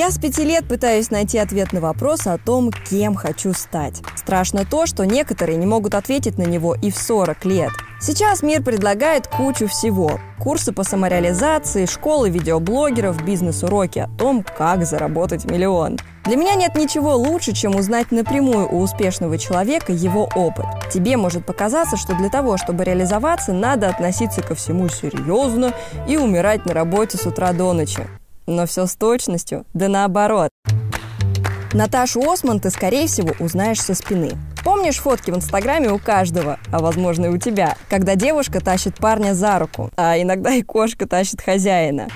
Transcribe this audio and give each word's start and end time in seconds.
Я 0.00 0.10
с 0.10 0.18
пяти 0.18 0.44
лет 0.44 0.66
пытаюсь 0.66 1.10
найти 1.10 1.36
ответ 1.36 1.74
на 1.74 1.82
вопрос 1.82 2.26
о 2.26 2.38
том, 2.38 2.70
кем 2.88 3.14
хочу 3.14 3.52
стать. 3.52 4.00
Страшно 4.16 4.64
то, 4.64 4.86
что 4.86 5.04
некоторые 5.04 5.58
не 5.58 5.66
могут 5.66 5.94
ответить 5.94 6.38
на 6.38 6.44
него 6.44 6.74
и 6.74 6.90
в 6.90 6.96
40 6.96 7.44
лет. 7.44 7.70
Сейчас 8.00 8.42
мир 8.42 8.62
предлагает 8.62 9.26
кучу 9.26 9.68
всего. 9.68 10.18
Курсы 10.38 10.72
по 10.72 10.84
самореализации, 10.84 11.84
школы 11.84 12.30
видеоблогеров, 12.30 13.22
бизнес-уроки 13.22 13.98
о 13.98 14.08
том, 14.08 14.42
как 14.56 14.86
заработать 14.86 15.44
миллион. 15.44 15.98
Для 16.24 16.36
меня 16.36 16.54
нет 16.54 16.76
ничего 16.76 17.14
лучше, 17.14 17.52
чем 17.52 17.76
узнать 17.76 18.10
напрямую 18.10 18.72
у 18.72 18.80
успешного 18.80 19.36
человека 19.36 19.92
его 19.92 20.30
опыт. 20.34 20.64
Тебе 20.90 21.18
может 21.18 21.44
показаться, 21.44 21.98
что 21.98 22.14
для 22.14 22.30
того, 22.30 22.56
чтобы 22.56 22.84
реализоваться, 22.84 23.52
надо 23.52 23.90
относиться 23.90 24.40
ко 24.40 24.54
всему 24.54 24.88
серьезно 24.88 25.74
и 26.08 26.16
умирать 26.16 26.64
на 26.64 26.72
работе 26.72 27.18
с 27.18 27.26
утра 27.26 27.52
до 27.52 27.74
ночи. 27.74 28.08
Но 28.50 28.66
все 28.66 28.86
с 28.86 28.96
точностью, 28.96 29.64
да 29.74 29.86
наоборот. 29.86 30.50
Наташу 31.72 32.28
Осман 32.28 32.58
ты, 32.58 32.70
скорее 32.70 33.06
всего, 33.06 33.32
узнаешь 33.38 33.80
со 33.80 33.94
спины. 33.94 34.32
Помнишь 34.64 34.98
фотки 34.98 35.30
в 35.30 35.36
Инстаграме 35.36 35.92
у 35.92 36.00
каждого, 36.00 36.58
а 36.72 36.80
возможно 36.80 37.26
и 37.26 37.28
у 37.28 37.38
тебя, 37.38 37.76
когда 37.88 38.16
девушка 38.16 38.58
тащит 38.60 38.96
парня 38.96 39.34
за 39.34 39.60
руку, 39.60 39.92
а 39.96 40.20
иногда 40.20 40.50
и 40.50 40.62
кошка 40.62 41.06
тащит 41.06 41.40
хозяина. 41.40 42.08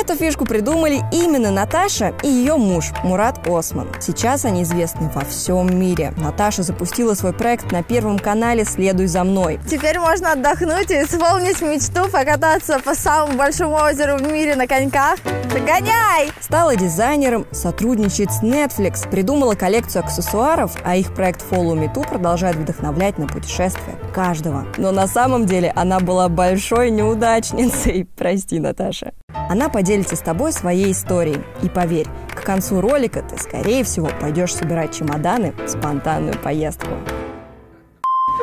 Эту 0.00 0.16
фишку 0.16 0.46
придумали 0.46 1.02
именно 1.12 1.50
Наташа 1.50 2.14
и 2.22 2.26
ее 2.26 2.56
муж 2.56 2.92
Мурат 3.04 3.46
Осман. 3.46 3.86
Сейчас 4.00 4.46
они 4.46 4.62
известны 4.62 5.10
во 5.14 5.20
всем 5.26 5.78
мире. 5.78 6.14
Наташа 6.16 6.62
запустила 6.62 7.12
свой 7.12 7.34
проект 7.34 7.70
на 7.70 7.82
Первом 7.82 8.18
канале 8.18 8.64
«Следуй 8.64 9.08
за 9.08 9.24
мной». 9.24 9.60
Теперь 9.68 9.98
можно 9.98 10.32
отдохнуть 10.32 10.90
и 10.90 11.02
исполнить 11.02 11.60
мечту 11.60 12.10
покататься 12.10 12.78
по 12.82 12.94
самому 12.94 13.36
большому 13.36 13.76
озеру 13.76 14.16
в 14.16 14.22
мире 14.22 14.56
на 14.56 14.66
коньках. 14.66 15.18
Гоняй! 15.52 16.32
Стала 16.40 16.76
дизайнером, 16.76 17.46
сотрудничает 17.52 18.32
с 18.32 18.42
Netflix, 18.42 19.06
придумала 19.06 19.54
коллекцию 19.54 20.04
аксессуаров, 20.04 20.76
а 20.82 20.96
их 20.96 21.14
проект 21.14 21.44
Follow 21.50 21.74
Me 21.78 21.92
Too 21.92 22.08
продолжает 22.08 22.56
вдохновлять 22.56 23.18
на 23.18 23.26
путешествия 23.26 23.96
каждого. 24.10 24.66
Но 24.76 24.92
на 24.92 25.06
самом 25.06 25.46
деле 25.46 25.72
она 25.74 26.00
была 26.00 26.28
большой 26.28 26.90
неудачницей. 26.90 28.06
Прости, 28.16 28.58
Наташа. 28.58 29.12
Она 29.48 29.68
поделится 29.68 30.16
с 30.16 30.20
тобой 30.20 30.52
своей 30.52 30.92
историей. 30.92 31.40
И 31.62 31.68
поверь, 31.68 32.06
к 32.28 32.42
концу 32.42 32.80
ролика 32.80 33.22
ты, 33.22 33.38
скорее 33.38 33.84
всего, 33.84 34.10
пойдешь 34.20 34.54
собирать 34.54 34.96
чемоданы 34.96 35.52
в 35.64 35.68
спонтанную 35.68 36.38
поездку. 36.38 36.88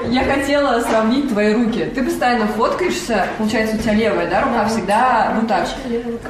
Я 0.09 0.23
хотела 0.23 0.79
сравнить 0.81 1.29
твои 1.29 1.53
руки. 1.53 1.91
Ты 1.93 2.03
постоянно 2.03 2.47
фоткаешься, 2.47 3.27
получается, 3.37 3.75
у 3.75 3.79
тебя 3.79 3.93
левая, 3.93 4.29
да, 4.29 4.41
рука 4.41 4.65
всегда 4.67 5.33
вот 5.35 5.47
так. 5.47 5.67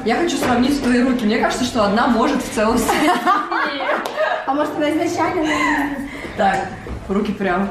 Я 0.04 0.16
хочу 0.16 0.36
сравнить 0.36 0.82
твои 0.82 1.02
руки. 1.02 1.24
Мне 1.24 1.38
кажется, 1.38 1.64
что 1.64 1.84
одна 1.84 2.08
может 2.08 2.42
в 2.42 2.54
целом 2.54 2.78
А 4.46 4.54
может, 4.54 4.74
она 4.76 4.90
изначально... 4.90 5.46
Так, 6.36 6.68
руки 7.08 7.32
прям. 7.32 7.68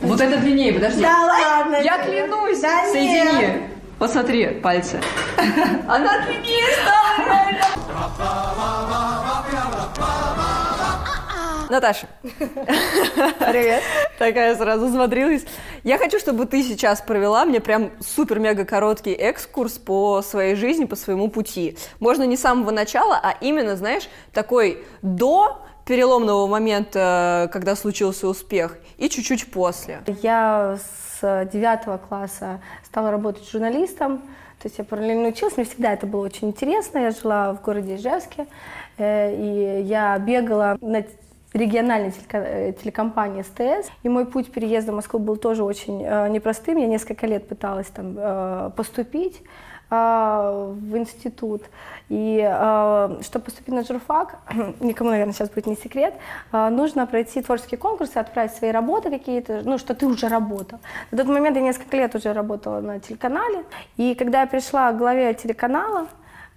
Вот 0.00 0.20
это 0.20 0.38
длиннее, 0.38 0.72
подожди. 0.72 1.02
Да 1.02 1.26
ладно. 1.26 1.76
Я 1.82 1.98
клянусь. 2.04 2.60
Да 2.60 2.82
нет. 2.84 2.92
Соедини. 2.92 3.62
Посмотри, 3.98 4.46
пальцы. 4.60 5.00
Она 5.88 6.24
длиннее 6.24 6.64
стала, 6.82 7.26
реально. 7.26 7.64
Наташа. 11.68 12.06
Привет. 12.38 13.82
Такая 14.18 14.56
сразу 14.56 14.88
смотрелась. 14.88 15.44
Я 15.82 15.98
хочу, 15.98 16.18
чтобы 16.18 16.46
ты 16.46 16.62
сейчас 16.62 17.02
провела 17.02 17.44
мне 17.44 17.60
прям 17.60 17.90
супер-мега 18.00 18.64
короткий 18.64 19.12
экскурс 19.12 19.74
по 19.74 20.22
своей 20.22 20.54
жизни, 20.54 20.86
по 20.86 20.96
своему 20.96 21.28
пути. 21.28 21.76
Можно 22.00 22.22
не 22.22 22.36
с 22.36 22.40
самого 22.40 22.70
начала, 22.70 23.20
а 23.22 23.36
именно, 23.40 23.76
знаешь, 23.76 24.08
такой 24.32 24.82
до 25.02 25.62
переломного 25.88 26.46
момента, 26.46 27.48
когда 27.50 27.74
случился 27.74 28.28
успех, 28.28 28.76
и 28.98 29.08
чуть-чуть 29.08 29.50
после. 29.50 30.02
Я 30.22 30.78
с 31.20 31.48
девятого 31.50 31.96
класса 31.96 32.60
стала 32.84 33.10
работать 33.10 33.50
журналистом. 33.50 34.18
То 34.60 34.66
есть 34.66 34.76
я 34.78 34.84
параллельно 34.84 35.28
училась, 35.28 35.56
мне 35.56 35.64
всегда 35.64 35.92
это 35.92 36.06
было 36.06 36.26
очень 36.26 36.48
интересно. 36.48 36.98
Я 36.98 37.10
жила 37.12 37.54
в 37.54 37.62
городе 37.62 37.94
Ижевске, 37.94 38.46
э, 38.98 39.34
и 39.34 39.82
я 39.82 40.18
бегала 40.18 40.76
на 40.80 41.04
региональной 41.54 42.12
э, 42.32 42.72
телекомпании 42.72 43.42
СТС. 43.42 43.88
И 44.02 44.08
мой 44.08 44.26
путь 44.26 44.50
переезда 44.50 44.92
в 44.92 44.96
Москву 44.96 45.20
был 45.20 45.36
тоже 45.36 45.62
очень 45.62 46.02
э, 46.04 46.28
непростым. 46.28 46.76
Я 46.78 46.86
несколько 46.86 47.26
лет 47.26 47.48
пыталась 47.48 47.86
там 47.86 48.72
поступить 48.72 49.42
в 49.90 50.96
институт. 50.96 51.62
И 52.08 52.40
э, 52.42 53.18
чтобы 53.22 53.44
поступить 53.44 53.74
на 53.74 53.84
журфак, 53.84 54.38
никому, 54.80 55.10
наверное, 55.10 55.34
сейчас 55.34 55.50
будет 55.50 55.66
не 55.66 55.76
секрет, 55.76 56.14
э, 56.52 56.68
нужно 56.70 57.06
пройти 57.06 57.42
творческие 57.42 57.78
конкурсы, 57.78 58.16
отправить 58.16 58.52
свои 58.52 58.70
работы 58.70 59.10
какие-то, 59.10 59.62
ну, 59.64 59.76
что 59.76 59.94
ты 59.94 60.06
уже 60.06 60.28
работал. 60.28 60.78
На 61.10 61.18
тот 61.18 61.26
момент 61.26 61.56
я 61.56 61.62
несколько 61.62 61.96
лет 61.96 62.14
уже 62.14 62.32
работала 62.32 62.80
на 62.80 62.98
телеканале. 62.98 63.64
И 63.98 64.14
когда 64.14 64.40
я 64.40 64.46
пришла 64.46 64.92
к 64.92 64.98
главе 64.98 65.34
телеканала, 65.34 66.06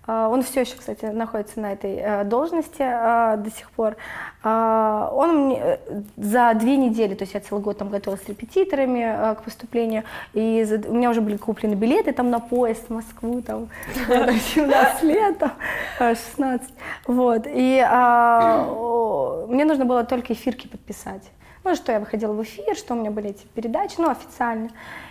он 0.07 0.41
все 0.41 0.61
еще, 0.61 0.75
кстати, 0.75 1.05
находится 1.05 1.59
на 1.59 1.73
этой 1.73 1.95
э, 1.95 2.23
должности 2.23 2.81
э, 2.81 3.37
до 3.37 3.51
сих 3.51 3.69
пор. 3.71 3.97
Э, 4.43 5.09
Он 5.11 5.45
мне 5.45 5.59
э, 5.61 5.77
за 6.17 6.53
две 6.55 6.75
недели, 6.75 7.13
то 7.13 7.23
есть 7.23 7.35
я 7.35 7.39
целый 7.39 7.61
год 7.61 7.77
там 7.77 7.89
готовилась 7.89 8.23
с 8.25 8.27
репетиторами 8.27 9.31
э, 9.31 9.35
к 9.35 9.43
поступлению, 9.43 10.03
и 10.33 10.67
у 10.87 10.93
меня 10.93 11.11
уже 11.11 11.21
были 11.21 11.37
куплены 11.37 11.75
билеты 11.75 12.13
там 12.13 12.31
на 12.31 12.39
поезд 12.39 12.87
в 12.89 12.93
Москву, 12.93 13.41
там, 13.43 13.69
э, 14.09 14.33
17 14.55 15.03
лет, 15.03 15.37
там, 15.37 15.53
э, 15.99 16.15
16, 16.15 16.73
вот, 17.05 17.45
и 17.45 17.79
а, 17.87 19.45
мне 19.47 19.65
нужно 19.65 19.85
было 19.85 20.03
только 20.03 20.33
эфирки 20.33 20.67
подписать. 20.67 21.23
Ну, 21.63 21.75
что 21.75 21.91
я 21.91 21.99
выходила 21.99 22.33
в 22.33 22.41
эфир, 22.41 22.75
что 22.75 22.95
у 22.95 22.97
меня 22.97 23.11
были 23.11 23.29
эти 23.29 23.45
передачи, 23.53 23.95
ну, 23.99 24.09
официально, 24.09 24.69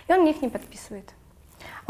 и 0.09 0.13
он 0.13 0.21
мне 0.21 0.31
их 0.31 0.41
не 0.41 0.49
подписывает. 0.49 1.13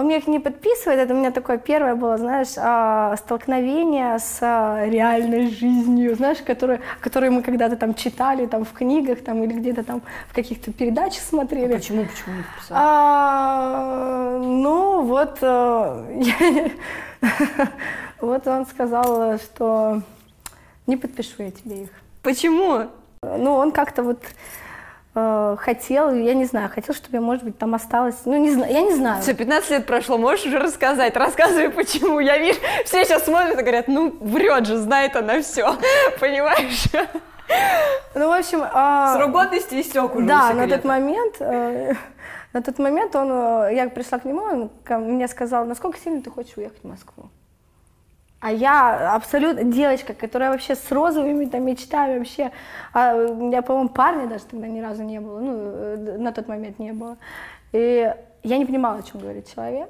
Он 0.02 0.08
мне 0.08 0.18
их 0.18 0.26
не 0.26 0.40
подписывает, 0.40 1.00
это 1.00 1.14
у 1.14 1.18
меня 1.18 1.30
такое 1.30 1.60
первое 1.60 1.94
было, 1.94 2.18
знаешь, 2.18 2.54
а, 2.58 3.16
столкновение 3.18 4.18
с 4.18 4.40
а, 4.42 4.88
реальной 4.88 5.52
жизнью, 5.52 6.16
знаешь, 6.16 6.40
которую, 6.40 6.80
которую 7.02 7.34
мы 7.34 7.44
когда-то 7.44 7.76
там 7.76 7.94
читали, 7.94 8.48
там 8.48 8.66
в 8.66 8.74
книгах, 8.74 9.24
там 9.24 9.44
или 9.44 9.54
где-то 9.54 9.84
там 9.84 10.02
в 10.28 10.34
каких-то 10.34 10.74
передачах 10.74 11.22
смотрели. 11.22 11.76
Почему, 11.76 12.06
почему 12.06 12.36
не 12.38 12.42
подписала? 12.42 12.80
А, 12.82 14.40
ну, 14.40 15.04
вот, 15.04 15.38
э, 15.44 16.70
вот 18.22 18.48
он 18.48 18.66
сказал, 18.66 19.38
что 19.38 20.02
не 20.88 20.98
подпишу 20.98 21.44
я 21.44 21.52
тебе 21.52 21.84
их. 21.84 21.90
Почему? 22.24 22.88
Ну, 23.22 23.54
он 23.54 23.72
как-то 23.72 24.02
вот 24.02 24.18
э, 25.16 25.56
хотел, 25.60 26.12
я 26.14 26.34
не 26.34 26.46
знаю, 26.46 26.70
хотел, 26.74 26.94
чтобы 26.96 27.18
я, 27.18 27.22
может 27.22 27.44
быть, 27.44 27.58
там 27.58 27.74
осталась, 27.76 28.16
ну, 28.26 28.38
не 28.38 28.52
знаю, 28.52 28.72
я 28.74 28.82
не 28.82 28.94
знаю. 28.96 29.22
Все, 29.22 29.34
15 29.34 29.70
лет 29.72 29.86
прошло, 29.86 30.18
можешь 30.18 30.46
уже 30.46 30.60
рассказать? 30.60 31.16
Рассказывай, 31.16 31.70
почему. 31.70 32.20
Я 32.20 32.38
вижу, 32.38 32.60
все 32.86 33.04
сейчас 33.06 33.26
смотрят 33.26 33.60
и 33.60 33.62
говорят, 33.62 33.88
ну, 33.88 34.16
врет 34.20 34.66
же, 34.66 34.78
знает 34.78 35.16
она 35.16 35.42
все. 35.42 35.76
Понимаешь? 36.20 36.86
Ну, 38.16 38.28
в 38.30 38.32
общем... 38.32 38.64
а, 38.64 39.16
Срок 39.18 39.32
годности 39.32 39.82
истек 39.82 40.16
уже 40.16 40.26
Да, 40.26 40.54
на 40.54 40.68
тот 40.68 40.86
момент, 40.86 41.36
э, 41.40 41.94
на 42.54 42.62
тот 42.62 42.80
момент 42.80 43.16
он, 43.16 43.30
э, 43.32 43.76
я 43.76 43.90
пришла 43.90 44.20
к 44.20 44.26
нему, 44.26 44.42
он 44.42 44.70
ко- 44.86 44.98
мне 45.00 45.28
сказал, 45.28 45.66
насколько 45.66 45.98
сильно 46.00 46.22
ты 46.22 46.30
хочешь 46.30 46.56
уехать 46.56 46.80
в 46.82 46.88
Москву? 46.88 47.30
А 48.41 48.52
я 48.52 49.13
абсолютно 49.13 49.63
девочка, 49.63 50.16
которая 50.16 50.50
вообще 50.50 50.75
с 50.75 50.91
розовыми 50.91 51.46
там 51.46 51.63
мечтами 51.63 52.18
вообще, 52.18 52.52
а, 52.91 53.16
у 53.16 53.35
меня, 53.35 53.62
по-моему, 53.62 53.90
парня 53.90 54.28
даже 54.28 54.46
тогда 54.46 54.68
ни 54.68 54.79
разу 54.81 55.03
не 55.03 55.19
было, 55.19 55.40
ну, 55.40 55.53
э, 55.56 56.18
на 56.18 56.31
тот 56.31 56.47
момент 56.47 56.79
не 56.79 56.91
было. 56.91 57.18
И 57.72 58.12
я 58.41 58.57
не 58.57 58.66
понимала, 58.66 58.97
о 58.97 59.03
чем 59.03 59.22
говорит 59.22 59.47
человек. 59.53 59.90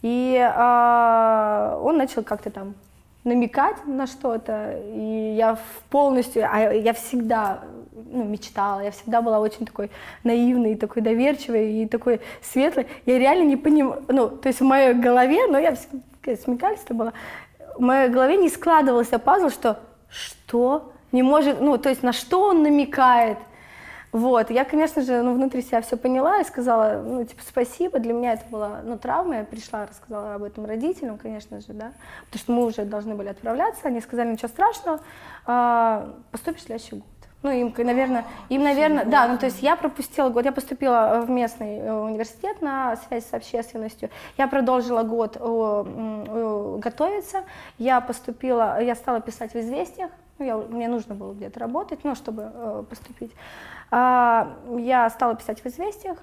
И 0.00 0.40
а, 0.42 1.78
он 1.82 1.98
начал 1.98 2.22
как-то 2.22 2.50
там 2.50 2.74
намекать 3.22 3.86
на 3.86 4.06
что-то, 4.06 4.80
и 4.86 5.34
я 5.36 5.58
полностью, 5.90 6.48
а 6.50 6.72
я 6.72 6.94
всегда 6.94 7.64
ну, 7.92 8.24
мечтала, 8.24 8.80
я 8.80 8.92
всегда 8.92 9.20
была 9.20 9.40
очень 9.40 9.66
такой 9.66 9.90
наивной, 10.24 10.74
такой 10.74 11.02
доверчивой 11.02 11.82
и 11.82 11.86
такой 11.86 12.22
светлой. 12.40 12.86
Я 13.04 13.18
реально 13.18 13.44
не 13.44 13.56
понимаю, 13.58 14.02
ну, 14.08 14.30
то 14.30 14.48
есть 14.48 14.60
в 14.60 14.64
моей 14.64 14.94
голове, 14.94 15.46
но 15.48 15.58
я 15.58 15.74
всегда 15.74 15.98
смекалистая 16.24 16.96
была, 16.96 17.12
в 17.76 17.80
моей 17.80 18.08
голове 18.08 18.36
не 18.36 18.48
складывался 18.48 19.18
пазл, 19.18 19.48
что 19.48 19.78
что? 20.08 20.92
Не 21.10 21.22
может, 21.22 21.60
ну, 21.60 21.76
то 21.78 21.88
есть 21.88 22.02
на 22.02 22.12
что 22.12 22.48
он 22.48 22.62
намекает, 22.62 23.38
вот, 24.12 24.50
я, 24.50 24.64
конечно 24.64 25.00
же, 25.00 25.22
ну, 25.22 25.32
внутри 25.34 25.62
себя 25.62 25.80
все 25.80 25.96
поняла 25.96 26.40
и 26.40 26.44
сказала, 26.44 27.02
ну, 27.02 27.24
типа, 27.24 27.42
спасибо, 27.46 27.98
для 27.98 28.12
меня 28.12 28.34
это 28.34 28.44
была, 28.50 28.80
ну, 28.84 28.98
травма, 28.98 29.38
я 29.38 29.44
пришла, 29.44 29.86
рассказала 29.86 30.34
об 30.34 30.42
этом 30.42 30.66
родителям, 30.66 31.16
конечно 31.16 31.60
же, 31.60 31.68
да, 31.68 31.92
потому 32.26 32.38
что 32.38 32.52
мы 32.52 32.64
уже 32.66 32.84
должны 32.84 33.14
были 33.14 33.28
отправляться, 33.28 33.88
они 33.88 34.02
сказали, 34.02 34.32
ничего 34.32 34.48
страшного, 34.48 35.00
а, 35.46 36.14
поступишь 36.30 36.60
в 36.60 36.66
следующий 36.66 36.96
год. 36.96 37.11
Ну, 37.42 37.50
им, 37.50 37.74
наверное, 37.76 38.24
им, 38.50 38.62
наверное, 38.62 39.04
да, 39.04 39.26
ну, 39.26 39.36
то 39.36 39.46
есть 39.46 39.62
я 39.62 39.74
пропустила 39.74 40.28
год, 40.28 40.44
я 40.44 40.52
поступила 40.52 41.22
в 41.26 41.30
местный 41.30 41.78
э, 41.78 41.92
университет 41.92 42.62
на 42.62 42.96
связь 42.96 43.26
с 43.26 43.34
общественностью, 43.34 44.10
я 44.38 44.46
продолжила 44.46 45.02
год 45.02 45.36
готовиться, 46.80 47.44
я 47.78 48.00
поступила, 48.00 48.80
я 48.80 48.94
стала 48.94 49.20
писать 49.20 49.54
в 49.54 49.56
«Известиях», 49.56 50.10
ну, 50.38 50.46
я, 50.46 50.56
мне 50.56 50.88
нужно 50.88 51.14
было 51.14 51.32
где-то 51.34 51.60
работать, 51.60 52.00
ну, 52.04 52.14
чтобы 52.14 52.50
э, 52.52 52.84
поступить. 52.88 53.32
А, 53.90 54.56
я 54.78 55.08
стала 55.10 55.34
писать 55.34 55.62
в 55.62 55.66
«Известиях», 55.66 56.18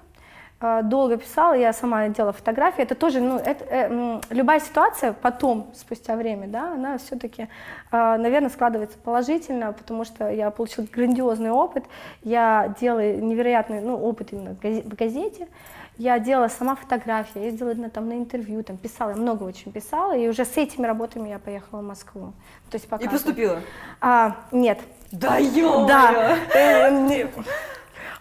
долго 0.82 1.16
писала, 1.16 1.54
я 1.54 1.72
сама 1.72 2.08
делала 2.08 2.32
фотографии. 2.32 2.82
Это 2.82 2.94
тоже, 2.94 3.20
ну, 3.20 3.36
это, 3.36 3.64
э, 3.64 4.20
любая 4.30 4.60
ситуация 4.60 5.14
потом, 5.14 5.70
спустя 5.74 6.16
время, 6.16 6.48
да, 6.48 6.74
она 6.74 6.98
все-таки, 6.98 7.48
э, 7.90 8.16
наверное, 8.16 8.50
складывается 8.50 8.98
положительно, 8.98 9.72
потому 9.72 10.04
что 10.04 10.28
я 10.30 10.50
получила 10.50 10.86
грандиозный 10.92 11.50
опыт. 11.50 11.84
Я 12.22 12.74
делала 12.78 13.12
невероятный, 13.16 13.80
ну, 13.80 13.96
опыт 13.96 14.32
именно 14.32 14.54
в 14.54 14.94
газете. 14.94 15.48
Я 15.96 16.18
делала 16.18 16.48
сама 16.48 16.76
фотографии, 16.76 17.40
ездила 17.40 17.74
на, 17.74 17.90
там, 17.90 18.08
на 18.08 18.14
интервью, 18.14 18.62
там, 18.62 18.76
писала, 18.78 19.10
я 19.10 19.16
много 19.16 19.44
очень 19.44 19.70
писала, 19.72 20.16
и 20.16 20.28
уже 20.28 20.44
с 20.44 20.56
этими 20.56 20.86
работами 20.86 21.28
я 21.28 21.38
поехала 21.38 21.80
в 21.80 21.84
Москву. 21.84 22.32
То 22.70 22.76
есть 22.76 22.88
пока 22.88 23.04
и 23.04 23.08
поступила? 23.08 23.60
А, 24.00 24.36
нет. 24.50 24.78
Да 25.12 25.36
ё 25.38 25.86
Да. 25.86 26.36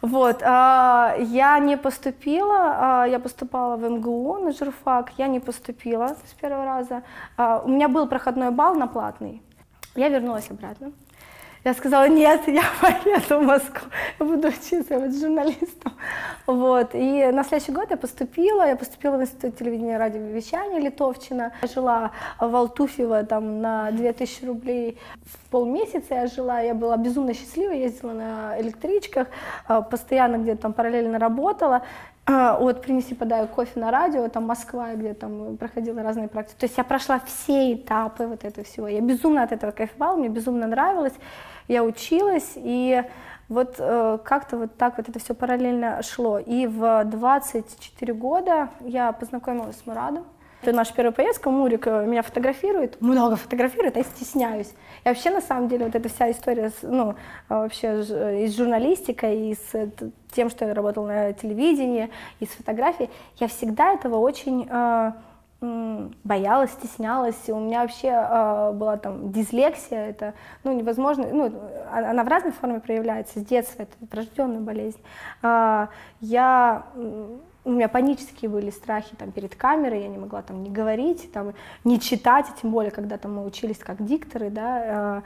Вот, 0.01 0.41
а, 0.43 1.15
я 1.19 1.59
не 1.59 1.77
поступила, 1.77 3.01
а, 3.01 3.05
я 3.05 3.19
поступала 3.19 3.75
в 3.75 3.89
МГУ 3.89 4.37
на 4.37 4.51
журфак, 4.53 5.11
я 5.17 5.27
не 5.27 5.39
поступила 5.39 6.15
с 6.25 6.33
первого 6.33 6.65
раза. 6.65 7.03
А, 7.35 7.61
у 7.65 7.67
меня 7.67 7.89
был 7.89 8.07
проходной 8.07 8.51
балл 8.51 8.75
на 8.75 8.87
платный, 8.87 9.41
я 9.95 10.07
вернулась 10.07 10.49
обратно. 10.49 10.91
Я 11.69 11.75
сказала, 11.75 12.07
нет, 12.09 12.47
я 12.47 12.63
поеду 12.81 13.43
в 13.43 13.45
Москву, 13.45 13.89
буду 14.17 14.47
учиться, 14.47 14.97
буду 14.99 15.11
журналистом. 15.11 15.93
Вот. 16.47 16.95
И 16.95 17.27
на 17.31 17.43
следующий 17.43 17.71
год 17.71 17.91
я 17.91 17.97
поступила, 17.97 18.67
я 18.67 18.75
поступила 18.75 19.17
в 19.17 19.21
Институт 19.21 19.55
телевидения 19.55 19.93
и 19.93 19.97
радиовещания 19.97 20.79
Литовчина. 20.79 21.51
Я 21.61 21.67
жила 21.67 22.11
в 22.39 22.55
Алтуфьево 22.55 23.23
там 23.23 23.61
на 23.61 23.91
2000 23.91 24.45
рублей 24.45 24.97
в 25.23 25.51
полмесяца 25.51 26.15
я 26.15 26.25
жила, 26.25 26.59
я 26.59 26.73
была 26.73 26.97
безумно 26.97 27.35
счастлива, 27.35 27.71
ездила 27.71 28.13
на 28.13 28.59
электричках, 28.59 29.27
а, 29.67 29.83
постоянно 29.83 30.37
где-то 30.37 30.63
там 30.63 30.73
параллельно 30.73 31.19
работала. 31.19 31.83
А, 32.25 32.57
вот 32.57 32.81
принеси, 32.81 33.13
подай 33.13 33.47
кофе 33.47 33.79
на 33.79 33.91
радио, 33.91 34.27
там 34.29 34.45
Москва, 34.47 34.95
где 34.95 35.13
там 35.13 35.55
проходила 35.57 36.01
разные 36.01 36.29
практики. 36.29 36.57
То 36.59 36.65
есть 36.65 36.77
я 36.79 36.83
прошла 36.83 37.19
все 37.19 37.73
этапы 37.73 38.25
вот 38.25 38.43
этого 38.43 38.65
всего. 38.65 38.87
Я 38.87 39.01
безумно 39.01 39.43
от 39.43 39.51
этого 39.51 39.69
кайфовала, 39.69 40.15
мне 40.15 40.29
безумно 40.29 40.65
нравилось. 40.65 41.13
Я 41.69 41.83
училась, 41.83 42.53
и 42.55 43.03
вот 43.47 43.75
э, 43.77 44.17
как-то 44.23 44.57
вот 44.57 44.75
так 44.75 44.97
вот 44.97 45.07
это 45.07 45.19
все 45.19 45.33
параллельно 45.33 46.01
шло. 46.03 46.39
И 46.39 46.65
в 46.65 47.05
24 47.05 48.13
года 48.13 48.69
я 48.81 49.11
познакомилась 49.11 49.77
с 49.77 49.85
Мурадом. 49.85 50.25
Это 50.61 50.73
наша 50.73 50.93
первая 50.93 51.13
поездка, 51.13 51.51
Мурик 51.51 51.87
э, 51.87 52.05
меня 52.05 52.21
фотографирует, 52.21 52.99
много 53.01 53.37
фотографирует, 53.37 53.95
а 53.95 53.99
я 53.99 54.03
стесняюсь. 54.03 54.73
И 55.05 55.07
вообще, 55.07 55.29
на 55.29 55.41
самом 55.41 55.69
деле, 55.69 55.85
вот 55.85 55.95
эта 55.95 56.09
вся 56.09 56.29
история, 56.31 56.71
ну, 56.81 57.15
а, 57.47 57.61
вообще 57.61 58.01
и 58.43 58.47
с 58.47 58.57
журналистикой, 58.57 59.51
и 59.51 59.55
с 59.55 59.91
тем, 60.33 60.49
что 60.49 60.65
я 60.65 60.73
работала 60.73 61.07
на 61.07 61.33
телевидении, 61.33 62.09
и 62.39 62.45
с 62.45 62.49
фотографией, 62.49 63.09
я 63.37 63.47
всегда 63.47 63.93
этого 63.93 64.17
очень 64.17 64.67
э, 64.69 65.11
боялась, 65.61 66.71
стеснялась. 66.71 67.35
У 67.49 67.59
меня 67.59 67.81
вообще 67.81 68.07
э, 68.07 68.71
была 68.73 68.97
там 68.97 69.31
дислексия, 69.31 70.09
это 70.09 70.33
ну, 70.63 70.73
невозможно, 70.73 71.27
ну, 71.31 71.53
а, 71.91 72.11
она 72.11 72.23
в 72.23 72.27
разной 72.29 72.53
форме 72.53 72.79
проявляется 72.79 73.39
с 73.39 73.43
детства, 73.43 73.83
это 73.83 73.93
врожденная 74.09 74.61
болезнь. 74.61 75.01
Э, 75.43 75.87
я 76.21 76.85
у 77.65 77.71
меня 77.71 77.89
панические 77.89 78.49
были 78.49 78.69
страхи 78.69 79.15
там 79.17 79.31
перед 79.31 79.55
камерой, 79.55 80.01
я 80.01 80.07
не 80.07 80.17
могла 80.17 80.41
там 80.41 80.63
не 80.63 80.69
говорить, 80.69 81.31
там 81.31 81.53
не 81.83 81.99
читать, 81.99 82.45
тем 82.61 82.71
более, 82.71 82.91
когда 82.91 83.17
там 83.17 83.35
мы 83.35 83.45
учились 83.45 83.77
как 83.77 84.03
дикторы, 84.03 84.49
да, 84.49 85.17
э, 85.17 85.21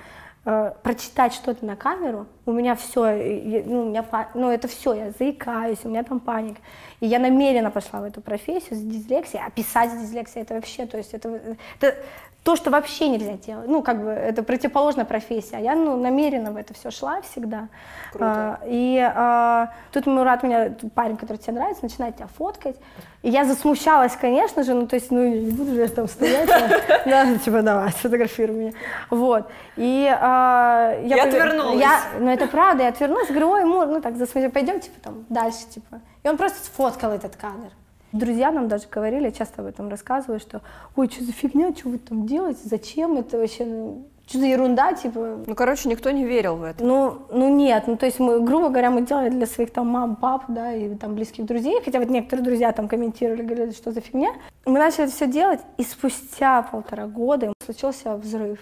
э, 0.45 0.73
прочитать 0.83 1.33
что-то 1.33 1.65
на 1.65 1.75
камеру, 1.75 2.27
у 2.45 2.51
меня 2.51 2.75
все, 2.75 3.63
ну, 3.65 3.83
у 3.83 3.89
меня, 3.89 4.05
ну, 4.33 4.49
это 4.49 4.67
все, 4.67 4.93
я 4.93 5.11
заикаюсь, 5.11 5.79
у 5.83 5.89
меня 5.89 6.03
там 6.03 6.19
паника. 6.19 6.61
И 6.99 7.07
я 7.07 7.19
намеренно 7.19 7.71
пошла 7.71 8.01
в 8.01 8.03
эту 8.03 8.21
профессию 8.21 8.75
с 8.75 8.81
дислексией, 8.81 9.43
а 9.45 9.49
писать 9.49 9.91
с 9.91 10.01
дислексией 10.01 10.43
это 10.43 10.55
вообще, 10.55 10.85
то 10.85 10.97
есть 10.97 11.13
это, 11.13 11.57
это 11.79 11.97
то, 12.43 12.57
что 12.57 12.71
вообще 12.71 13.07
нельзя 13.07 13.33
делать. 13.33 13.67
Ну, 13.69 13.81
как 13.81 14.03
бы 14.03 14.09
это 14.09 14.43
противоположная 14.43 15.05
профессия. 15.05 15.57
А 15.57 15.59
я 15.59 15.75
ну, 15.75 15.95
намеренно 15.95 16.51
в 16.51 16.57
это 16.57 16.73
все 16.73 16.91
шла 16.91 17.21
всегда. 17.21 17.69
Круто. 18.11 18.25
А, 18.25 18.59
и 18.65 18.99
а, 18.99 19.71
тут 19.93 20.07
Мурат 20.07 20.43
меня, 20.43 20.73
парень, 20.93 21.15
который 21.15 21.37
тебе 21.37 21.53
нравится, 21.53 21.83
начинает 21.83 22.17
тебя 22.17 22.27
фоткать. 22.37 22.75
И 23.21 23.29
я 23.29 23.45
засмущалась, 23.45 24.17
конечно 24.17 24.63
же, 24.63 24.73
ну, 24.73 24.87
то 24.87 24.95
есть, 24.95 25.09
ну, 25.09 25.25
не 25.25 25.51
буду 25.51 25.73
же 25.73 25.81
я 25.81 25.87
там 25.87 26.09
стоять, 26.09 26.49
да, 27.05 27.37
типа, 27.37 27.61
давай, 27.61 27.91
сфотографируй 27.91 28.55
меня. 28.55 28.71
Вот. 29.09 29.49
И 29.77 30.13
а, 30.13 30.99
я... 31.01 31.23
отвернулась. 31.23 31.79
Я, 31.79 32.01
ну, 32.19 32.29
это 32.29 32.47
правда, 32.47 32.83
я 32.83 32.89
отвернулась, 32.89 33.29
говорю, 33.29 33.51
ой, 33.51 33.63
Мур, 33.63 33.85
ну, 33.85 34.01
так, 34.01 34.17
засмущалась, 34.17 34.53
пойдем, 34.53 34.81
типа, 34.81 34.99
там, 35.01 35.25
дальше, 35.29 35.65
типа. 35.69 36.01
И 36.23 36.27
он 36.27 36.35
просто 36.35 36.57
сфоткал 36.65 37.11
этот 37.11 37.37
кадр. 37.37 37.71
Друзья 38.13 38.51
нам 38.51 38.67
даже 38.67 38.85
говорили, 38.91 39.25
я 39.25 39.31
часто 39.31 39.63
об 39.63 39.67
этом 39.67 39.89
рассказываю, 39.89 40.39
что 40.39 40.61
ой, 40.95 41.09
что 41.09 41.23
за 41.23 41.31
фигня, 41.31 41.73
что 41.75 41.89
вы 41.89 41.97
там 41.97 42.27
делаете, 42.27 42.59
зачем 42.63 43.17
это 43.17 43.39
вообще, 43.39 43.65
ну, 43.65 44.05
что 44.27 44.37
за 44.37 44.45
ерунда, 44.45 44.93
типа. 44.93 45.43
Ну, 45.47 45.55
короче, 45.55 45.89
никто 45.89 46.11
не 46.11 46.23
верил 46.23 46.57
в 46.57 46.63
это. 46.63 46.85
Ну, 46.85 47.23
ну 47.31 47.49
нет, 47.49 47.85
ну 47.87 47.97
то 47.97 48.05
есть 48.05 48.19
мы, 48.19 48.39
грубо 48.39 48.69
говоря, 48.69 48.91
мы 48.91 49.01
делали 49.01 49.29
для 49.29 49.47
своих 49.47 49.71
там 49.71 49.87
мам, 49.87 50.15
пап, 50.15 50.43
да, 50.47 50.73
и 50.73 50.93
там 50.93 51.15
близких 51.15 51.45
друзей, 51.45 51.81
хотя 51.83 51.97
вот 51.97 52.09
некоторые 52.09 52.45
друзья 52.45 52.71
там 52.71 52.87
комментировали, 52.87 53.41
говорили, 53.41 53.71
что 53.71 53.91
за 53.91 54.01
фигня. 54.01 54.29
Мы 54.65 54.77
начали 54.77 55.05
это 55.05 55.13
все 55.13 55.25
делать, 55.25 55.61
и 55.77 55.83
спустя 55.83 56.61
полтора 56.61 57.07
года 57.07 57.51
случился 57.65 58.15
взрыв. 58.15 58.59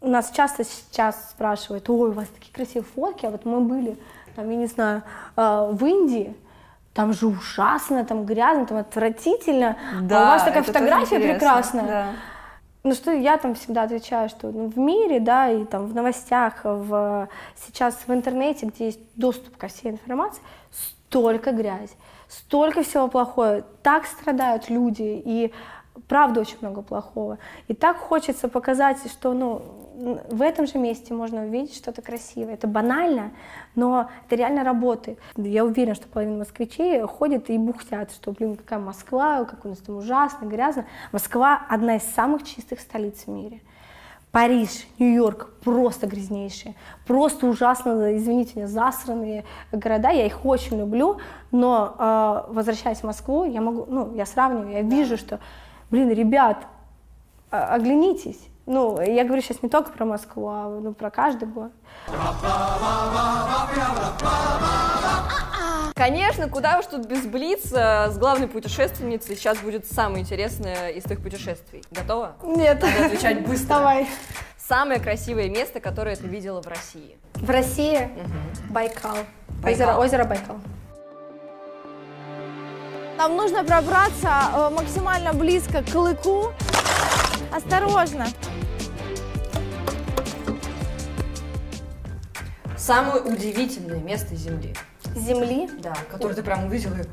Нас 0.00 0.30
часто 0.34 0.64
сейчас 0.64 1.32
спрашивают, 1.32 1.90
ой, 1.90 2.08
у 2.08 2.12
вас 2.12 2.28
такие 2.28 2.54
красивые 2.54 2.84
фотки, 2.94 3.26
а 3.26 3.30
вот 3.30 3.44
мы 3.44 3.60
были, 3.60 3.98
там, 4.34 4.48
я 4.48 4.56
не 4.56 4.66
знаю, 4.66 5.02
а, 5.36 5.66
в 5.66 5.84
Индии, 5.84 6.34
там 6.92 7.12
же 7.12 7.26
ужасно, 7.26 8.04
там 8.04 8.24
грязно, 8.24 8.66
там 8.66 8.78
отвратительно. 8.78 9.76
Да, 10.02 10.18
а 10.18 10.22
у 10.22 10.26
вас 10.26 10.44
такая 10.44 10.62
фотография 10.62 11.20
прекрасная. 11.20 11.86
Да. 11.86 12.06
Ну 12.82 12.94
что 12.94 13.12
я 13.12 13.36
там 13.36 13.54
всегда 13.54 13.82
отвечаю, 13.82 14.30
что 14.30 14.50
ну, 14.50 14.68
в 14.68 14.78
мире, 14.78 15.20
да, 15.20 15.50
и 15.50 15.64
там 15.64 15.86
в 15.86 15.94
новостях, 15.94 16.64
в, 16.64 17.28
сейчас 17.54 17.98
в 18.06 18.12
интернете, 18.12 18.66
где 18.66 18.86
есть 18.86 19.00
доступ 19.16 19.56
ко 19.58 19.68
всей 19.68 19.90
информации, 19.90 20.42
столько 20.72 21.52
грязи, 21.52 21.92
столько 22.26 22.82
всего 22.82 23.08
плохого, 23.08 23.62
так 23.82 24.06
страдают 24.06 24.70
люди, 24.70 25.22
и 25.24 25.52
правда 26.08 26.40
очень 26.40 26.56
много 26.62 26.80
плохого. 26.80 27.38
И 27.68 27.74
так 27.74 27.98
хочется 27.98 28.48
показать, 28.48 28.98
что 29.12 29.34
ну, 29.34 29.62
в 30.00 30.40
этом 30.40 30.66
же 30.66 30.78
месте 30.78 31.12
можно 31.12 31.42
увидеть 31.42 31.76
что-то 31.76 32.00
красивое. 32.00 32.54
Это 32.54 32.66
банально, 32.66 33.32
но 33.74 34.08
это 34.26 34.36
реально 34.36 34.64
работает. 34.64 35.18
Я 35.36 35.64
уверена, 35.64 35.94
что 35.94 36.08
половина 36.08 36.38
москвичей 36.38 37.02
ходит 37.02 37.50
и 37.50 37.58
бухтят, 37.58 38.10
что, 38.10 38.32
блин, 38.32 38.56
какая 38.56 38.78
Москва, 38.78 39.44
как 39.44 39.64
у 39.64 39.68
нас 39.68 39.78
там 39.78 39.96
ужасно, 39.96 40.46
грязно. 40.46 40.86
Москва 41.12 41.60
одна 41.68 41.96
из 41.96 42.02
самых 42.02 42.44
чистых 42.44 42.80
столиц 42.80 43.24
в 43.26 43.28
мире. 43.28 43.60
Париж, 44.32 44.86
Нью-Йорк 45.00 45.54
просто 45.64 46.06
грязнейшие, 46.06 46.76
просто 47.04 47.48
ужасно, 47.48 48.16
извините 48.16 48.52
меня, 48.54 48.68
засранные 48.68 49.44
города, 49.72 50.10
я 50.10 50.24
их 50.24 50.46
очень 50.46 50.78
люблю, 50.78 51.18
но 51.50 51.96
э, 51.98 52.52
возвращаясь 52.52 52.98
в 52.98 53.04
Москву, 53.04 53.44
я 53.44 53.60
могу, 53.60 53.86
ну, 53.88 54.14
я 54.14 54.26
сравниваю, 54.26 54.70
я 54.70 54.82
вижу, 54.82 55.16
что, 55.16 55.40
блин, 55.90 56.10
ребят, 56.10 56.58
оглянитесь, 57.50 58.38
ну, 58.70 59.00
я 59.00 59.24
говорю 59.24 59.42
сейчас 59.42 59.62
не 59.62 59.68
только 59.68 59.90
про 59.90 60.04
Москву, 60.04 60.48
а 60.48 60.68
ну, 60.68 60.94
про 60.94 61.10
каждый 61.10 61.48
город. 61.48 61.72
Конечно, 65.94 66.48
куда 66.48 66.78
уж 66.78 66.86
тут 66.86 67.06
без 67.06 67.26
Блица, 67.26 68.08
с 68.10 68.16
главной 68.16 68.46
путешественницей 68.46 69.36
сейчас 69.36 69.58
будет 69.58 69.86
самое 69.86 70.22
интересное 70.22 70.90
из 70.90 71.02
твоих 71.02 71.20
путешествий. 71.20 71.82
Готова? 71.90 72.36
Нет. 72.42 72.80
Надо 72.80 73.06
отвечать 73.06 73.46
быстро. 73.46 73.74
Давай. 73.74 74.08
Самое 74.56 75.00
красивое 75.00 75.50
место, 75.50 75.80
которое 75.80 76.14
ты 76.14 76.26
видела 76.28 76.62
в 76.62 76.68
России? 76.68 77.18
В 77.34 77.50
России? 77.50 78.04
Угу. 78.04 78.72
Байкал. 78.72 79.16
Байкал. 79.62 79.72
Озеро, 79.72 79.96
озеро 79.96 80.24
Байкал. 80.24 80.56
Нам 83.18 83.36
нужно 83.36 83.64
пробраться 83.64 84.30
э, 84.54 84.70
максимально 84.70 85.34
близко 85.34 85.82
к 85.82 85.90
клыку. 85.90 86.52
Осторожно. 87.52 88.26
Самое 92.80 93.20
удивительное 93.20 93.98
место 93.98 94.34
Земли. 94.34 94.74
Земли? 95.14 95.68
Да, 95.82 95.94
которое 96.10 96.34
ты 96.34 96.42
прям 96.42 96.64
увидела 96.64 96.94
и... 96.94 97.04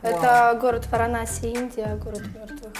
Это 0.00 0.58
город 0.58 0.86
Варанаси, 0.90 1.52
Индия, 1.52 1.96
город 2.02 2.22
мертвых. 2.34 2.72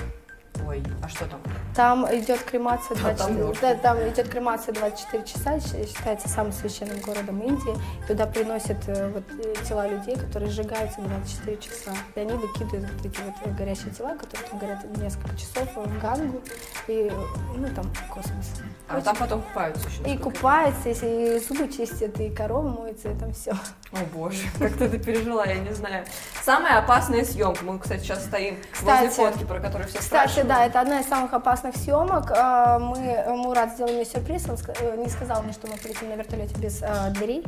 Ой, 0.66 0.82
а 1.02 1.08
что 1.10 1.26
там? 1.26 1.42
Там 1.74 2.04
идет 2.14 2.42
кремация 2.42 2.96
А 3.04 3.14
там 3.14 3.36
24, 3.36 3.44
можно. 3.46 3.60
да, 3.60 3.74
там 3.76 3.98
идет 4.08 4.28
кремация 4.28 4.74
24 4.74 5.24
часа, 5.24 5.60
считается 5.60 6.28
самым 6.28 6.52
священным 6.52 6.98
городом 7.00 7.40
Индии. 7.40 7.76
Туда 8.08 8.26
приносят 8.26 8.76
э, 8.88 9.08
вот, 9.10 9.22
э, 9.38 9.54
тела 9.68 9.86
людей, 9.86 10.16
которые 10.16 10.50
сжигаются 10.50 11.00
24 11.00 11.56
часа. 11.58 11.92
И 12.16 12.20
они 12.20 12.32
выкидывают 12.32 12.90
вот 12.92 13.06
эти 13.06 13.20
вот 13.22 13.34
э, 13.44 13.50
горящие 13.52 13.90
тела, 13.92 14.16
которые 14.16 14.48
там 14.48 14.58
горят 14.58 14.96
несколько 14.98 15.36
часов 15.36 15.68
в 15.76 16.00
Гангу 16.00 16.40
и, 16.88 17.10
ну, 17.56 17.68
там, 17.74 17.84
в 17.94 18.12
космос. 18.12 18.46
А 18.88 18.94
Очень- 18.96 19.04
там 19.04 19.16
потом 19.16 19.42
купаются 19.42 19.88
еще. 19.88 20.12
И 20.12 20.18
купаются, 20.18 20.88
и 20.88 21.38
зубы 21.38 21.68
чистят, 21.68 22.18
и 22.18 22.30
корова 22.30 22.68
моется, 22.68 23.10
и 23.10 23.14
там 23.16 23.32
все. 23.32 23.52
О 23.92 23.98
боже, 24.12 24.42
как 24.58 24.76
ты 24.76 24.84
это 24.86 24.98
пережила, 24.98 25.44
я 25.46 25.54
не 25.56 25.72
знаю. 25.72 26.04
Самая 26.42 26.78
опасная 26.78 27.24
съемка. 27.24 27.64
Мы, 27.64 27.78
кстати, 27.78 28.02
сейчас 28.02 28.24
стоим 28.24 28.56
возле 28.82 29.08
Кстати, 29.08 29.14
фотки, 29.14 29.44
про 29.44 29.60
которую 29.60 29.88
все 29.88 29.98
Кстати, 29.98 30.06
спрашивают. 30.32 30.48
да, 30.48 30.66
это 30.66 30.80
одна 30.80 31.00
из 31.00 31.06
самых 31.08 31.32
опасных 31.32 31.59
съемок. 31.74 32.30
А, 32.34 32.78
Мы, 32.78 33.24
Мурат 33.36 33.72
сделал 33.72 33.92
мне 33.92 34.04
сюрприз, 34.04 34.48
он 34.48 34.56
э, 34.80 34.96
не 34.96 35.08
сказал 35.08 35.42
мне, 35.42 35.52
что 35.52 35.66
мы 35.66 35.76
полетим 35.76 36.08
на 36.08 36.14
вертолете 36.14 36.54
без 36.58 36.82
а, 36.82 37.10
дверей. 37.10 37.44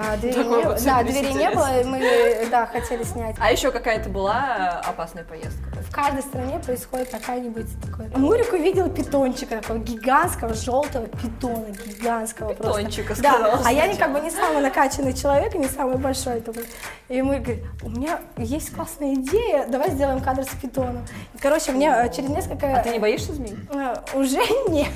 А, 0.00 0.16
Такой 0.16 0.58
не, 0.58 0.64
вот 0.64 0.84
да, 0.84 1.02
дверей 1.02 1.34
не 1.34 1.50
было, 1.50 1.68
мы, 1.84 2.46
да, 2.52 2.66
хотели 2.66 3.02
снять. 3.02 3.34
А 3.40 3.50
еще 3.50 3.72
какая-то 3.72 4.08
была 4.08 4.80
э, 4.84 4.88
опасная 4.88 5.24
поездка? 5.24 5.64
В 5.80 5.92
каждой 5.92 6.22
стране 6.22 6.60
происходит 6.60 7.08
какая-нибудь 7.08 7.66
такое. 7.84 8.08
Мурик 8.14 8.52
увидел 8.52 8.88
питончика, 8.88 9.56
такого 9.56 9.78
гигантского 9.78 10.54
желтого 10.54 11.08
питона, 11.08 11.66
гигантского 11.84 12.54
Питончика, 12.54 13.06
просто. 13.06 13.22
Да, 13.24 13.32
сказала 13.32 13.62
а 13.64 13.72
я 13.72 13.88
не 13.88 13.96
как 13.96 14.12
бы 14.12 14.20
не 14.20 14.30
самый 14.30 14.62
накачанный 14.62 15.14
человек, 15.14 15.56
не 15.56 15.66
самый 15.66 15.96
большой 15.96 16.42
такой. 16.42 16.66
И 17.08 17.20
мы 17.20 17.40
говорим, 17.40 17.66
у 17.82 17.90
меня 17.90 18.20
есть 18.36 18.72
классная 18.72 19.14
идея, 19.14 19.66
давай 19.66 19.90
сделаем 19.90 20.20
кадр 20.20 20.44
с 20.44 20.54
питоном. 20.62 21.04
И, 21.34 21.38
короче, 21.38 21.72
мне 21.72 21.90
э, 21.90 22.08
через 22.14 22.28
несколько... 22.28 22.72
А 22.72 22.84
ты 22.84 22.90
не 22.90 23.00
боишься 23.00 23.32
змей? 23.32 23.56
Э, 23.74 23.96
Уже 24.14 24.38
нет. 24.68 24.88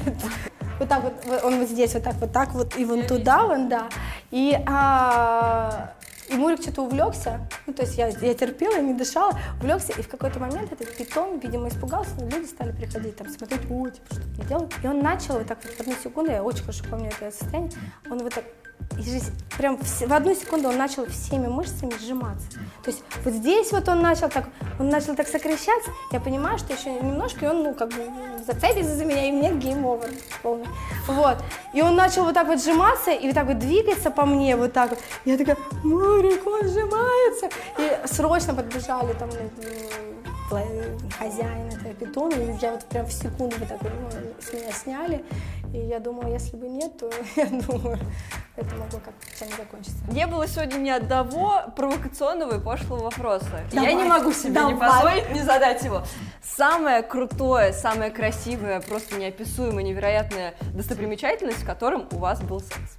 Вот 0.78 0.88
так 0.88 1.02
вот, 1.02 1.44
он 1.44 1.58
вот 1.60 1.68
здесь, 1.68 1.94
вот 1.94 2.02
так, 2.02 2.14
вот 2.14 2.32
так 2.32 2.52
вот, 2.54 2.76
и 2.76 2.84
вон 2.84 3.06
туда, 3.06 3.46
вон, 3.46 3.68
да. 3.68 3.88
И, 4.30 4.58
а, 4.66 5.92
и 6.28 6.34
Мурик 6.34 6.62
что-то 6.62 6.82
увлекся, 6.82 7.40
ну, 7.66 7.72
то 7.72 7.82
есть 7.82 7.98
я, 7.98 8.08
я 8.08 8.34
терпела, 8.34 8.80
не 8.80 8.94
дышала, 8.94 9.32
увлекся, 9.60 9.92
и 9.92 10.02
в 10.02 10.08
какой-то 10.08 10.40
момент 10.40 10.72
этот 10.72 10.96
питон, 10.96 11.38
видимо, 11.38 11.68
испугался, 11.68 12.10
но 12.18 12.26
люди 12.26 12.46
стали 12.46 12.72
приходить 12.72 13.16
там 13.16 13.28
смотреть, 13.28 13.70
о, 13.70 13.88
типа, 13.88 14.14
что 14.14 14.22
мне 14.22 14.44
делают. 14.48 14.74
И 14.82 14.86
он 14.86 15.00
начал 15.00 15.34
вот 15.34 15.46
так 15.46 15.58
вот 15.62 15.74
в 15.74 15.80
одну 15.80 15.94
секунду, 16.02 16.32
я 16.32 16.42
очень 16.42 16.62
хорошо 16.62 16.84
помню 16.88 17.10
это 17.10 17.30
состояние, 17.30 17.72
он 18.10 18.18
вот 18.18 18.34
так 18.34 18.44
прям 19.56 19.78
в, 19.78 20.12
одну 20.12 20.34
секунду 20.34 20.68
он 20.68 20.76
начал 20.76 21.06
всеми 21.06 21.46
мышцами 21.46 21.92
сжиматься. 22.00 22.48
То 22.82 22.90
есть 22.90 23.02
вот 23.24 23.34
здесь 23.34 23.72
вот 23.72 23.88
он 23.88 24.00
начал 24.00 24.28
так, 24.28 24.48
он 24.78 24.88
начал 24.88 25.14
так 25.14 25.28
сокращаться. 25.28 25.90
Я 26.10 26.20
понимаю, 26.20 26.58
что 26.58 26.72
еще 26.72 26.92
немножко, 26.92 27.46
и 27.46 27.48
он, 27.48 27.62
ну, 27.62 27.74
как 27.74 27.90
бы 27.90 28.10
зацепится 28.46 28.94
за 28.94 29.04
меня, 29.04 29.28
и 29.28 29.32
мне 29.32 29.50
game 29.50 29.80
over 29.80 30.10
полный. 30.42 30.66
Вот. 31.06 31.38
И 31.74 31.82
он 31.82 31.94
начал 31.94 32.24
вот 32.24 32.34
так 32.34 32.46
вот 32.46 32.62
сжиматься, 32.62 33.10
и 33.10 33.26
вот 33.26 33.34
так 33.34 33.46
вот 33.46 33.58
двигаться 33.58 34.10
по 34.10 34.26
мне, 34.26 34.56
вот 34.56 34.72
так 34.72 34.90
вот. 34.90 34.98
Я 35.24 35.36
такая, 35.36 35.56
Марик, 35.84 36.46
он 36.46 36.62
сжимается. 36.68 37.48
И 37.78 38.06
срочно 38.06 38.54
подбежали 38.54 39.12
там 39.14 39.30
ну, 39.30 40.21
хозяин 41.18 41.68
этого 41.68 41.94
питона, 41.94 42.34
и 42.34 42.52
я 42.60 42.72
вот 42.72 42.84
прям 42.86 43.06
в 43.06 43.12
секунду 43.12 43.56
вот 43.58 43.68
так 43.68 43.82
вот 43.82 43.92
с 44.40 44.52
меня 44.52 44.72
сняли. 44.72 45.24
И 45.72 45.78
я 45.78 46.00
думала, 46.00 46.28
если 46.28 46.56
бы 46.56 46.68
нет, 46.68 46.98
то 46.98 47.10
я 47.36 47.46
думаю, 47.46 47.98
это 48.56 48.74
могло 48.76 49.00
как-то 49.00 49.38
чем 49.38 49.48
закончиться. 49.56 50.04
Не 50.10 50.26
было 50.26 50.46
сегодня 50.46 50.76
ни 50.76 50.90
одного 50.90 51.62
провокационного 51.74 52.58
и 52.58 52.60
пошлого 52.60 53.04
вопроса. 53.04 53.46
Давай, 53.72 53.90
Я 53.90 53.94
не 53.94 54.04
могу 54.04 54.32
себе 54.32 54.50
не 54.50 54.74
давай. 54.74 54.76
позволить 54.76 55.30
не 55.30 55.40
задать 55.40 55.82
его. 55.82 56.02
Самое 56.42 57.02
крутое, 57.02 57.72
самое 57.72 58.10
красивое, 58.10 58.80
просто 58.80 59.16
неописуемая, 59.16 59.82
невероятная 59.82 60.54
достопримечательность, 60.74 61.62
в 61.62 61.66
котором 61.66 62.06
у 62.12 62.18
вас 62.18 62.42
был 62.42 62.60
секс. 62.60 62.98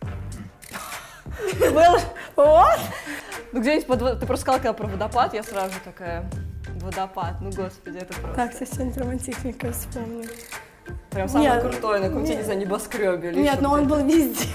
Был 1.60 2.00
вот. 2.36 2.80
Ну 3.52 3.62
где-нибудь 3.62 3.86
под... 3.86 4.20
Ты 4.20 4.26
просто 4.26 4.42
сказала, 4.42 4.58
когда 4.58 4.74
про 4.74 4.88
водопад, 4.88 5.34
я 5.34 5.44
сразу 5.44 5.76
такая... 5.84 6.30
Водопад, 6.82 7.36
ну 7.42 7.52
господи, 7.52 7.98
это 7.98 8.14
просто 8.14 8.36
Так, 8.36 8.54
совсем 8.54 8.94
романтичненько 8.96 9.72
вспомнил. 9.72 10.30
прям 11.10 11.28
самое 11.30 11.52
нет, 11.52 11.64
крутое 11.64 12.00
на 12.02 12.08
каком-то, 12.08 12.36
не 12.36 12.44
знаю, 12.44 12.60
небоскребе 12.60 13.32
Нет, 13.32 13.62
но 13.62 13.72
он 13.74 13.88
был 13.88 14.06
везде. 14.06 14.48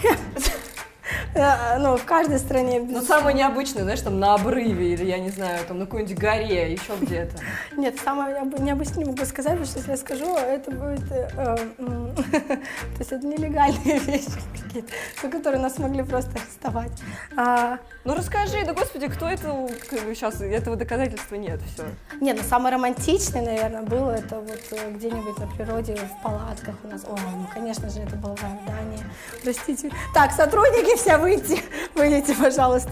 Э, 1.38 1.78
Ну, 1.78 1.96
в 1.96 2.04
каждой 2.04 2.38
стране. 2.38 2.80
Ну, 2.80 3.02
самое 3.02 3.36
необычное, 3.36 3.82
знаешь, 3.82 4.00
там 4.00 4.18
на 4.18 4.34
обрыве 4.34 4.92
или, 4.94 5.04
я 5.04 5.18
не 5.18 5.30
знаю, 5.30 5.64
там 5.66 5.78
на 5.78 5.84
какой-нибудь 5.86 6.18
горе, 6.18 6.72
еще 6.72 6.92
где-то. 7.00 7.36
Нет, 7.76 7.96
самое 8.04 8.34
необы- 8.34 8.60
необычное 8.60 9.04
не 9.04 9.10
могу 9.10 9.24
сказать, 9.24 9.52
потому 9.52 9.66
что 9.66 9.78
если 9.78 9.90
я 9.92 9.96
скажу, 9.96 10.36
это 10.36 10.70
будет... 10.70 11.04
э, 11.12 11.56
То 11.78 12.98
есть 12.98 13.12
это 13.12 13.26
нелегальные 13.26 13.98
вещи 14.06 14.30
какие-то, 14.64 14.88
за 15.22 15.28
которые 15.28 15.60
нас 15.60 15.78
могли 15.78 16.02
просто 16.02 16.30
арестовать. 16.32 16.92
А, 17.36 17.78
Ну 18.04 18.14
расскажи, 18.14 18.64
да 18.64 18.72
господи, 18.74 19.08
кто 19.08 19.28
это, 19.28 19.68
сейчас 20.14 20.40
этого 20.40 20.76
доказательства 20.76 21.36
нет, 21.36 21.60
все. 21.72 21.84
Нет, 22.20 22.36
ну 22.40 22.48
самое 22.48 22.74
романтичное, 22.74 23.42
наверное, 23.44 23.82
было 23.82 24.10
это 24.12 24.40
вот 24.40 24.60
э, 24.72 24.90
где-нибудь 24.92 25.38
на 25.38 25.46
природе, 25.46 25.94
в 25.96 26.22
палатках 26.22 26.74
у 26.84 26.88
нас. 26.88 27.04
О, 27.04 27.10
ну, 27.16 27.46
конечно 27.52 27.88
же, 27.90 28.00
это 28.00 28.16
было 28.16 28.34
в 28.36 28.42
Иордании. 28.42 28.98
Простите. 29.42 29.90
Так, 30.14 30.32
сотрудники 30.32 30.96
все 30.96 31.16
выйти, 31.28 31.62
выйдите, 31.94 32.34
пожалуйста. 32.34 32.90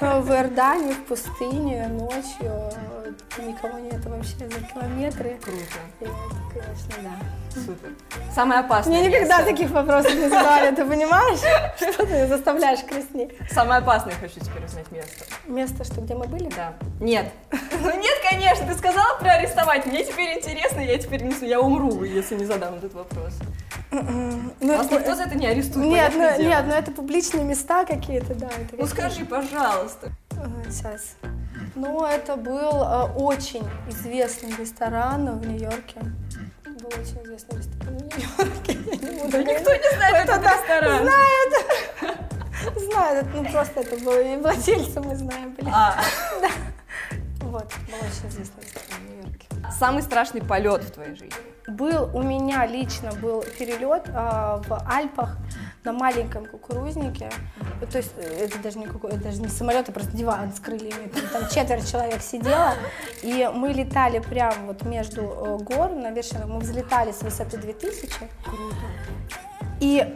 В 0.00 0.30
Иордании, 0.30 0.92
в 0.92 1.04
пустыне, 1.04 1.88
ночью, 1.88 2.70
никого 3.38 3.78
нет 3.78 4.04
вообще 4.04 4.36
за 4.48 4.60
километры. 4.72 5.38
Круто, 5.42 5.58
И 6.00 6.04
это, 6.04 6.14
конечно, 6.52 6.94
да. 7.02 7.60
супер. 7.60 7.90
Самое 8.34 8.60
опасное 8.60 8.92
Мне 8.98 9.08
никогда 9.08 9.38
место. 9.38 9.50
таких 9.52 9.70
вопросов 9.70 10.14
не 10.14 10.22
задавали, 10.28 10.74
ты 10.74 10.84
понимаешь? 10.84 11.38
Что 11.76 12.06
ты 12.06 12.26
заставляешь 12.26 12.80
краснеть? 12.80 13.32
Самое 13.50 13.80
опасное 13.80 14.14
хочу 14.14 14.40
теперь 14.40 14.64
узнать 14.64 14.90
место. 14.90 15.24
Место, 15.46 15.84
что 15.84 16.00
где 16.00 16.14
мы 16.14 16.26
были? 16.26 16.48
Да. 16.56 16.74
Нет. 17.00 17.26
Ну 17.50 17.90
нет, 18.00 18.14
конечно, 18.30 18.66
ты 18.66 18.74
сказала 18.74 19.18
про 19.18 19.32
арестовать. 19.32 19.86
Мне 19.86 20.04
теперь 20.04 20.38
интересно, 20.38 20.80
я 20.80 20.98
теперь 20.98 21.22
не... 21.22 21.32
Я 21.46 21.60
умру, 21.60 22.04
если 22.04 22.36
не 22.36 22.44
задам 22.44 22.74
этот 22.74 22.94
вопрос. 22.94 23.34
Ну, 23.90 24.76
Вас 24.78 24.86
это- 24.86 24.94
никто 25.00 25.14
за 25.14 25.24
это 25.24 25.34
не 25.36 25.46
арестует, 25.46 25.86
Нет, 25.86 26.12
ну, 26.16 26.42
нет, 26.42 26.64
ну 26.66 26.72
это 26.72 26.90
публичные 26.92 27.44
места 27.44 27.84
какие-то, 27.84 28.34
да. 28.34 28.48
Ну 28.72 28.86
скажи, 28.86 29.24
пожалуйста. 29.26 30.08
Сейчас. 30.70 31.16
Ну, 31.74 32.04
это 32.04 32.36
был 32.36 32.82
э, 32.82 33.02
очень 33.16 33.66
известный 33.88 34.54
ресторан 34.56 35.38
в 35.38 35.46
Нью-Йорке. 35.46 36.00
Был 36.66 36.88
очень 36.88 37.22
известный 37.24 37.58
ресторан 37.58 37.98
в 37.98 38.18
Нью-Йорке. 38.18 39.30
Да 39.30 39.42
никто 39.42 39.74
не 39.74 39.96
знает 39.96 40.28
этот 40.28 40.42
да, 40.42 40.52
ресторан. 40.52 41.02
Знает. 41.02 42.18
Знает. 42.92 43.26
Ну, 43.34 43.50
просто 43.50 43.80
это 43.80 43.96
было. 44.04 44.20
И 44.20 44.36
владельца 44.36 45.00
мы 45.00 45.16
знаем, 45.16 45.52
блин. 45.54 45.72
А, 45.72 45.96
Вот, 47.40 47.72
был 47.88 47.98
очень 47.98 48.28
известный 48.28 48.62
ресторан 48.62 49.00
в 49.00 49.10
Нью-Йорке. 49.10 49.46
самый 49.78 50.02
страшный 50.02 50.42
полет 50.42 50.84
в 50.84 50.90
твоей 50.90 51.14
жизни. 51.16 51.32
Был 51.68 52.10
у 52.12 52.22
меня 52.22 52.66
лично 52.66 53.12
был 53.12 53.42
перелет 53.58 54.10
а, 54.14 54.60
в 54.66 54.84
Альпах 54.86 55.36
на 55.84 55.92
маленьком 55.92 56.46
кукурузнике. 56.46 57.30
То 57.90 57.98
есть 57.98 58.12
э, 58.16 58.44
это 58.44 58.58
даже 58.60 58.78
не, 58.78 58.86
куку- 58.86 59.08
это 59.08 59.18
даже 59.18 59.40
не 59.40 59.48
самолет, 59.48 59.88
а 59.88 59.92
просто 59.92 60.16
диван 60.16 60.52
с 60.54 60.60
крыльями. 60.60 61.10
Там, 61.32 61.48
четверть 61.48 61.90
человек 61.90 62.22
сидело. 62.22 62.74
И 63.22 63.50
мы 63.52 63.70
летали 63.72 64.20
прямо 64.20 64.66
вот 64.66 64.82
между 64.84 65.22
э, 65.22 65.58
гор 65.64 65.90
на 65.90 66.10
вершинах. 66.10 66.46
Мы 66.46 66.60
взлетали 66.60 67.12
с 67.12 67.22
высоты 67.22 67.56
2000. 67.56 68.08
Круто. 68.44 68.76
И 69.80 70.06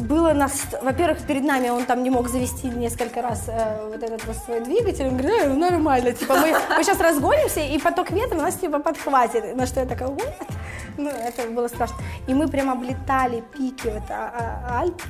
было 0.00 0.32
нас, 0.32 0.52
во-первых, 0.82 1.18
перед 1.26 1.44
нами 1.44 1.68
он 1.68 1.84
там 1.84 2.02
не 2.02 2.10
мог 2.10 2.28
завести 2.28 2.68
несколько 2.68 3.22
раз 3.22 3.44
э, 3.48 3.88
вот 3.88 4.02
этот 4.02 4.24
вот 4.24 4.36
свой 4.36 4.60
двигатель, 4.60 5.06
он 5.06 5.16
говорит, 5.16 5.32
«Э, 5.42 5.52
нормально, 5.52 6.12
типа 6.12 6.34
мы, 6.34 6.54
мы 6.76 6.84
сейчас 6.84 7.00
разгонимся, 7.00 7.60
и 7.60 7.78
поток 7.78 8.10
ветра 8.10 8.36
нас 8.36 8.54
типа 8.56 8.78
подхватит, 8.78 9.56
на 9.56 9.66
что 9.66 9.80
я 9.80 9.86
такая, 9.86 10.08
вот, 10.08 10.34
ну 10.96 11.08
это 11.10 11.48
было 11.48 11.68
страшно. 11.68 11.96
И 12.26 12.34
мы 12.34 12.48
прям 12.48 12.70
облетали 12.70 13.42
пики 13.52 13.88
вот 13.88 14.10
а- 14.10 14.32
а- 14.68 14.80
Альп, 14.80 15.02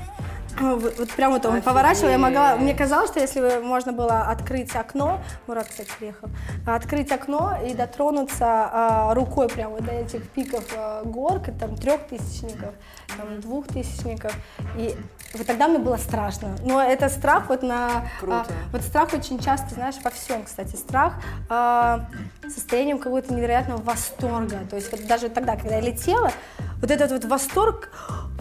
вот, 0.59 0.99
вот 0.99 1.11
прям 1.11 1.33
вот 1.33 1.45
он 1.45 1.52
Офигеть. 1.52 1.64
поворачивал, 1.64 2.09
я 2.11 2.19
могла, 2.19 2.57
мне 2.57 2.75
казалось, 2.75 3.11
что 3.11 3.21
если 3.21 3.40
бы 3.40 3.61
можно 3.61 3.92
было 3.92 4.23
открыть 4.23 4.75
окно, 4.75 5.21
Мурат, 5.47 5.69
кстати, 5.69 5.90
приехал, 5.99 6.28
а, 6.66 6.75
открыть 6.76 7.12
окно 7.12 7.57
и 7.64 7.75
дотронуться 7.75 8.45
а, 8.47 9.14
рукой 9.14 9.49
прямо 9.49 9.76
вот 9.76 9.85
до 9.85 9.92
этих 9.92 10.28
пиков 10.30 10.64
а, 10.76 11.02
гор, 11.04 11.40
к- 11.40 11.52
там 11.59 11.76
трехтысячников, 11.76 12.75
там 13.16 13.40
двухтысячников, 13.40 14.35
и 14.76 14.97
вот 15.35 15.47
тогда 15.47 15.69
мне 15.69 15.78
было 15.78 15.97
страшно. 15.97 16.57
Но 16.64 16.83
это 16.83 17.09
страх 17.09 17.49
вот 17.49 17.62
на... 17.62 18.04
Круто. 18.19 18.47
а, 18.49 18.52
вот 18.73 18.83
страх 18.83 19.12
очень 19.12 19.38
часто, 19.38 19.75
знаешь, 19.75 19.95
во 20.02 20.11
всем, 20.11 20.42
кстати, 20.45 20.75
страх 20.76 21.14
а, 21.49 22.07
состоянием 22.52 22.99
какого-то 22.99 23.33
невероятного 23.33 23.80
восторга. 23.83 24.59
То 24.69 24.76
есть 24.76 24.90
вот 24.90 25.07
даже 25.07 25.28
тогда, 25.28 25.54
когда 25.57 25.76
я 25.76 25.80
летела, 25.80 26.33
вот 26.80 26.90
этот 26.90 27.12
вот 27.12 27.25
восторг, 27.25 27.90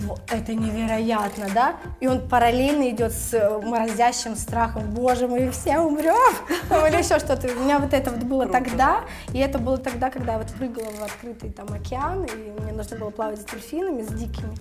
«Во, 0.01 0.17
это 0.29 0.53
невероятно, 0.53 1.47
да? 1.53 1.75
И 1.99 2.07
он 2.07 2.27
параллельно 2.27 2.89
идет 2.89 3.11
с 3.11 3.33
э, 3.33 3.59
морозящим 3.59 4.37
страхом, 4.37 4.89
боже, 4.91 5.27
мы 5.27 5.51
все 5.51 5.79
умрем, 5.79 6.33
или 6.87 7.03
еще 7.03 7.19
что-то. 7.19 7.47
У 7.47 7.63
меня 7.63 7.79
вот 7.79 7.93
это 7.93 8.11
вот 8.11 8.23
было 8.23 8.47
тогда, 8.47 9.01
и 9.33 9.39
это 9.39 9.59
было 9.59 9.77
тогда, 9.77 10.09
когда 10.09 10.33
я 10.33 10.37
вот 10.37 10.47
прыгала 10.53 10.89
в 10.89 11.03
открытый 11.03 11.51
там 11.51 11.67
океан, 11.73 12.23
и 12.23 12.61
мне 12.61 12.71
нужно 12.71 12.95
было 12.95 13.09
плавать 13.09 13.41
с 13.41 13.43
дельфинами, 13.43 14.03
с 14.03 14.07
дикими. 14.07 14.55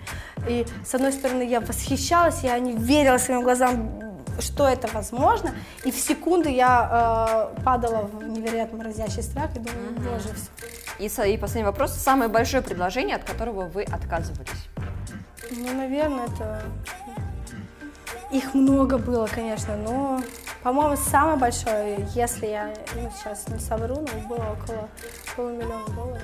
И 0.49 0.67
с 0.85 0.95
одной 0.95 1.13
стороны 1.13 1.43
я 1.43 1.61
восхищалась, 1.61 2.43
я 2.43 2.59
не 2.59 2.73
верила 2.73 3.19
своим 3.19 3.43
глазам, 3.43 4.08
что 4.41 4.69
это 4.69 4.89
возможно, 4.93 5.55
и 5.85 5.91
в 5.91 5.97
секунду 5.97 6.49
я 6.49 7.51
э, 7.57 7.63
падала 7.63 8.03
в 8.03 8.23
невероятно 8.29 8.79
морозящий 8.79 9.23
страх 9.23 9.55
и 9.57 9.59
думаю, 9.59 9.93
боже, 9.97 10.29
все. 10.35 11.25
И, 11.25 11.35
и 11.35 11.39
последний 11.39 11.67
вопрос. 11.67 11.93
Самое 11.93 12.31
большое 12.31 12.63
предложение, 12.63 13.17
от 13.17 13.25
которого 13.25 13.67
вы 13.67 13.85
отказывались? 13.85 14.69
Ну, 15.51 15.75
наверное, 15.75 16.27
это... 16.27 16.63
Их 18.31 18.53
много 18.53 18.99
было, 18.99 19.27
конечно, 19.27 19.75
но, 19.77 20.21
по-моему, 20.63 20.97
самое 20.97 21.39
большое, 21.39 22.07
если 22.15 22.47
я 22.47 22.75
ну, 22.95 23.11
сейчас 23.17 23.49
не 23.49 23.59
совру, 23.59 23.97
но 23.97 24.29
было 24.29 24.53
около 24.53 24.89
полумиллиона 25.35 25.87
долларов. 25.95 26.23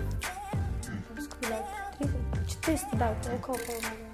Сколько, 1.19 1.49
да, 1.49 1.67
30? 1.99 2.15
400, 2.63 2.97
да, 2.97 3.15
около 3.35 3.57
полумиллиона. 3.57 4.05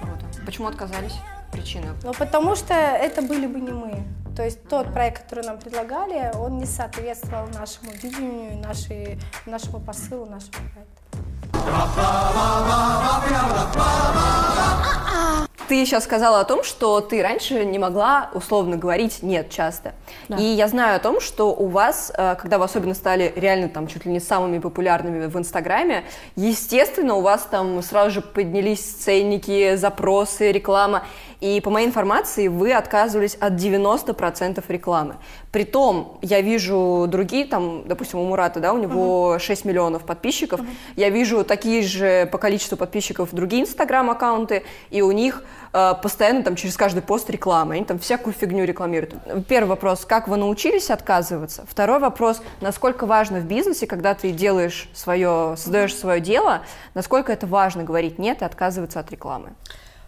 Круто. 0.00 0.44
Почему 0.44 0.66
отказались? 0.66 1.14
Причина? 1.54 1.94
Ну, 2.02 2.12
потому 2.12 2.56
что 2.56 2.74
это 2.74 3.22
были 3.22 3.46
бы 3.46 3.60
не 3.60 3.70
мы. 3.70 4.02
То 4.36 4.42
есть 4.42 4.66
тот 4.68 4.92
проект, 4.92 5.22
который 5.22 5.44
нам 5.44 5.58
предлагали, 5.58 6.32
он 6.36 6.58
не 6.58 6.66
соответствовал 6.66 7.46
нашему 7.54 7.92
видению, 8.02 8.58
нашей, 8.58 9.20
нашему 9.46 9.78
посылу 9.78 10.26
нашего 10.26 10.50
проекта. 10.50 11.04
Ты 15.68 15.86
сейчас 15.86 16.04
сказала 16.04 16.40
о 16.40 16.44
том, 16.44 16.62
что 16.62 17.00
ты 17.00 17.22
раньше 17.22 17.64
не 17.64 17.78
могла 17.78 18.30
условно 18.34 18.76
говорить 18.76 19.22
«нет» 19.22 19.48
часто. 19.48 19.94
Да. 20.28 20.36
И 20.36 20.42
я 20.42 20.68
знаю 20.68 20.96
о 20.96 20.98
том, 20.98 21.20
что 21.20 21.54
у 21.54 21.68
вас, 21.68 22.12
э, 22.14 22.36
когда 22.38 22.58
вы 22.58 22.66
особенно 22.66 22.92
стали 22.92 23.32
реально 23.34 23.70
там 23.70 23.86
чуть 23.86 24.04
ли 24.04 24.12
не 24.12 24.20
самыми 24.20 24.58
популярными 24.58 25.24
в 25.24 25.38
Инстаграме, 25.38 26.04
естественно, 26.36 27.14
у 27.14 27.22
вас 27.22 27.48
там 27.50 27.82
сразу 27.82 28.10
же 28.10 28.20
поднялись 28.20 28.82
ценники, 28.82 29.76
запросы, 29.76 30.52
реклама. 30.52 31.04
И 31.40 31.60
по 31.60 31.70
моей 31.70 31.86
информации, 31.86 32.48
вы 32.48 32.72
отказывались 32.72 33.34
от 33.34 33.54
90% 33.54 34.62
рекламы. 34.68 35.16
Притом, 35.52 36.18
я 36.22 36.40
вижу 36.40 37.06
другие, 37.08 37.46
там, 37.46 37.86
допустим, 37.86 38.18
у 38.18 38.24
Мурата, 38.24 38.60
да, 38.60 38.72
у 38.72 38.78
него 38.78 39.38
6 39.38 39.64
миллионов 39.64 40.04
подписчиков. 40.04 40.60
Я 40.96 41.10
вижу 41.10 41.44
такие 41.44 41.82
же 41.82 42.26
по 42.32 42.38
количеству 42.38 42.76
подписчиков 42.76 43.28
другие 43.32 43.62
инстаграм-аккаунты, 43.62 44.64
и 44.90 45.02
у 45.02 45.12
них 45.12 45.44
э, 45.72 45.92
постоянно 46.02 46.42
там 46.42 46.56
через 46.56 46.76
каждый 46.76 47.02
пост 47.02 47.30
реклама, 47.30 47.74
они 47.74 47.84
там 47.84 47.98
всякую 47.98 48.34
фигню 48.34 48.64
рекламируют. 48.64 49.14
Первый 49.48 49.68
вопрос, 49.68 50.04
как 50.04 50.28
вы 50.28 50.36
научились 50.36 50.90
отказываться? 50.90 51.64
Второй 51.68 51.98
вопрос, 51.98 52.42
насколько 52.60 53.06
важно 53.06 53.38
в 53.38 53.44
бизнесе, 53.44 53.86
когда 53.86 54.14
ты 54.14 54.32
делаешь 54.32 54.88
свое, 54.94 55.54
создаешь 55.56 55.94
свое 55.94 56.20
дело, 56.20 56.62
насколько 56.94 57.32
это 57.32 57.46
важно 57.46 57.84
говорить 57.84 58.18
нет 58.18 58.42
и 58.42 58.44
отказываться 58.44 59.00
от 59.00 59.10
рекламы? 59.10 59.54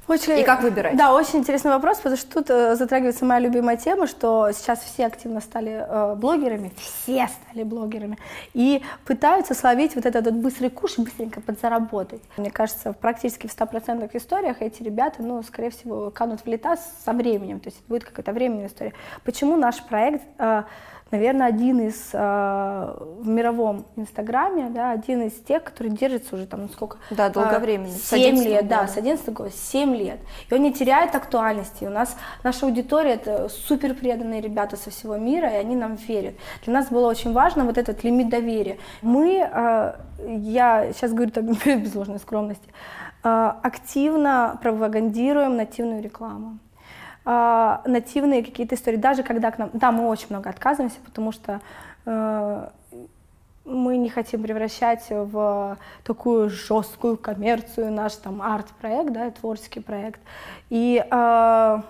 Очень, 0.08 0.38
И 0.38 0.44
как 0.44 0.62
выбирать? 0.62 0.96
Да, 0.96 1.12
очень 1.12 1.40
интересный 1.40 1.72
вопрос, 1.72 1.98
потому 1.98 2.16
что 2.16 2.30
тут 2.30 2.50
э, 2.50 2.76
затрагивается 2.76 3.24
моя 3.24 3.40
любимая 3.40 3.76
тема, 3.76 4.06
что 4.06 4.50
сейчас 4.52 4.80
все 4.80 5.06
активно 5.06 5.40
стали 5.40 5.84
э, 5.86 6.14
блогерами, 6.14 6.72
все 6.76 7.28
стали 7.28 7.64
блогерами, 7.64 8.16
и 8.54 8.82
пытаются 9.04 9.54
словить 9.54 9.96
вот 9.96 10.06
этот 10.06 10.26
вот 10.26 10.34
быстрый 10.34 10.70
куш 10.70 10.98
и 10.98 11.02
быстренько 11.02 11.40
подзаработать. 11.40 12.22
Мне 12.36 12.52
кажется, 12.52 12.92
практически 12.92 13.48
в 13.48 13.56
100% 13.56 14.08
историях 14.16 14.62
эти 14.62 14.82
ребята, 14.82 15.22
ну, 15.22 15.42
скорее 15.42 15.70
всего, 15.70 16.10
канут 16.10 16.42
в 16.42 16.46
лета 16.46 16.76
со 17.04 17.12
временем, 17.12 17.58
то 17.58 17.68
есть 17.68 17.78
это 17.78 17.88
будет 17.88 18.04
какая-то 18.04 18.32
временная 18.32 18.68
история. 18.68 18.92
Почему 19.24 19.56
наш 19.56 19.82
проект... 19.82 20.22
э, 20.38 20.62
наверное, 21.10 21.46
один 21.46 21.80
из 21.80 22.10
э, 22.12 22.18
в 22.18 23.28
мировом 23.28 23.86
инстаграме, 23.96 24.70
да, 24.70 24.90
один 24.90 25.22
из 25.22 25.34
тех, 25.34 25.62
который 25.62 25.92
держится 25.92 26.34
уже 26.34 26.46
там 26.46 26.62
ну, 26.62 26.68
сколько? 26.68 26.98
Да, 27.10 27.28
долговременно, 27.28 27.92
с 27.92 28.08
7 28.08 28.18
11 28.18 28.46
лет, 28.46 28.68
да, 28.68 28.80
года. 28.80 28.92
с 28.92 28.96
11 28.96 29.28
года, 29.32 29.50
7 29.50 29.94
лет. 29.94 30.18
И 30.50 30.54
он 30.54 30.62
не 30.62 30.72
теряет 30.72 31.14
актуальности. 31.14 31.84
У 31.84 31.90
нас 31.90 32.16
наша 32.42 32.66
аудитория 32.66 33.14
это 33.14 33.48
супер 33.48 33.94
преданные 33.94 34.40
ребята 34.40 34.76
со 34.76 34.90
всего 34.90 35.16
мира, 35.16 35.48
и 35.48 35.56
они 35.56 35.76
нам 35.76 35.94
верят. 35.94 36.34
Для 36.64 36.74
нас 36.74 36.88
было 36.88 37.08
очень 37.08 37.32
важно 37.32 37.64
вот 37.64 37.78
этот 37.78 38.02
лимит 38.02 38.28
доверия. 38.28 38.78
Мы, 39.02 39.48
э, 39.48 39.94
я 40.18 40.92
сейчас 40.92 41.12
говорю 41.12 41.30
так 41.30 41.44
без 41.66 41.94
ложной 41.94 42.18
скромности, 42.18 42.68
э, 43.22 43.52
активно 43.62 44.58
пропагандируем 44.60 45.56
нативную 45.56 46.02
рекламу 46.02 46.58
а, 47.28 47.82
нативные 47.84 48.44
какие-то 48.44 48.76
истории, 48.76 48.98
даже 48.98 49.24
когда 49.24 49.50
к 49.50 49.58
нам, 49.58 49.70
да, 49.72 49.90
мы 49.90 50.06
очень 50.06 50.28
много 50.30 50.48
отказываемся, 50.48 50.98
потому 51.04 51.32
что 51.32 51.60
э, 52.04 52.68
мы 53.64 53.96
не 53.96 54.08
хотим 54.08 54.44
превращать 54.44 55.06
в 55.10 55.76
такую 56.04 56.48
жесткую 56.50 57.16
коммерцию 57.16 57.90
наш 57.90 58.14
там 58.14 58.40
арт-проект, 58.40 59.12
да, 59.12 59.32
творческий 59.32 59.80
проект. 59.80 60.20
И 60.70 61.04
э, 61.04 61.82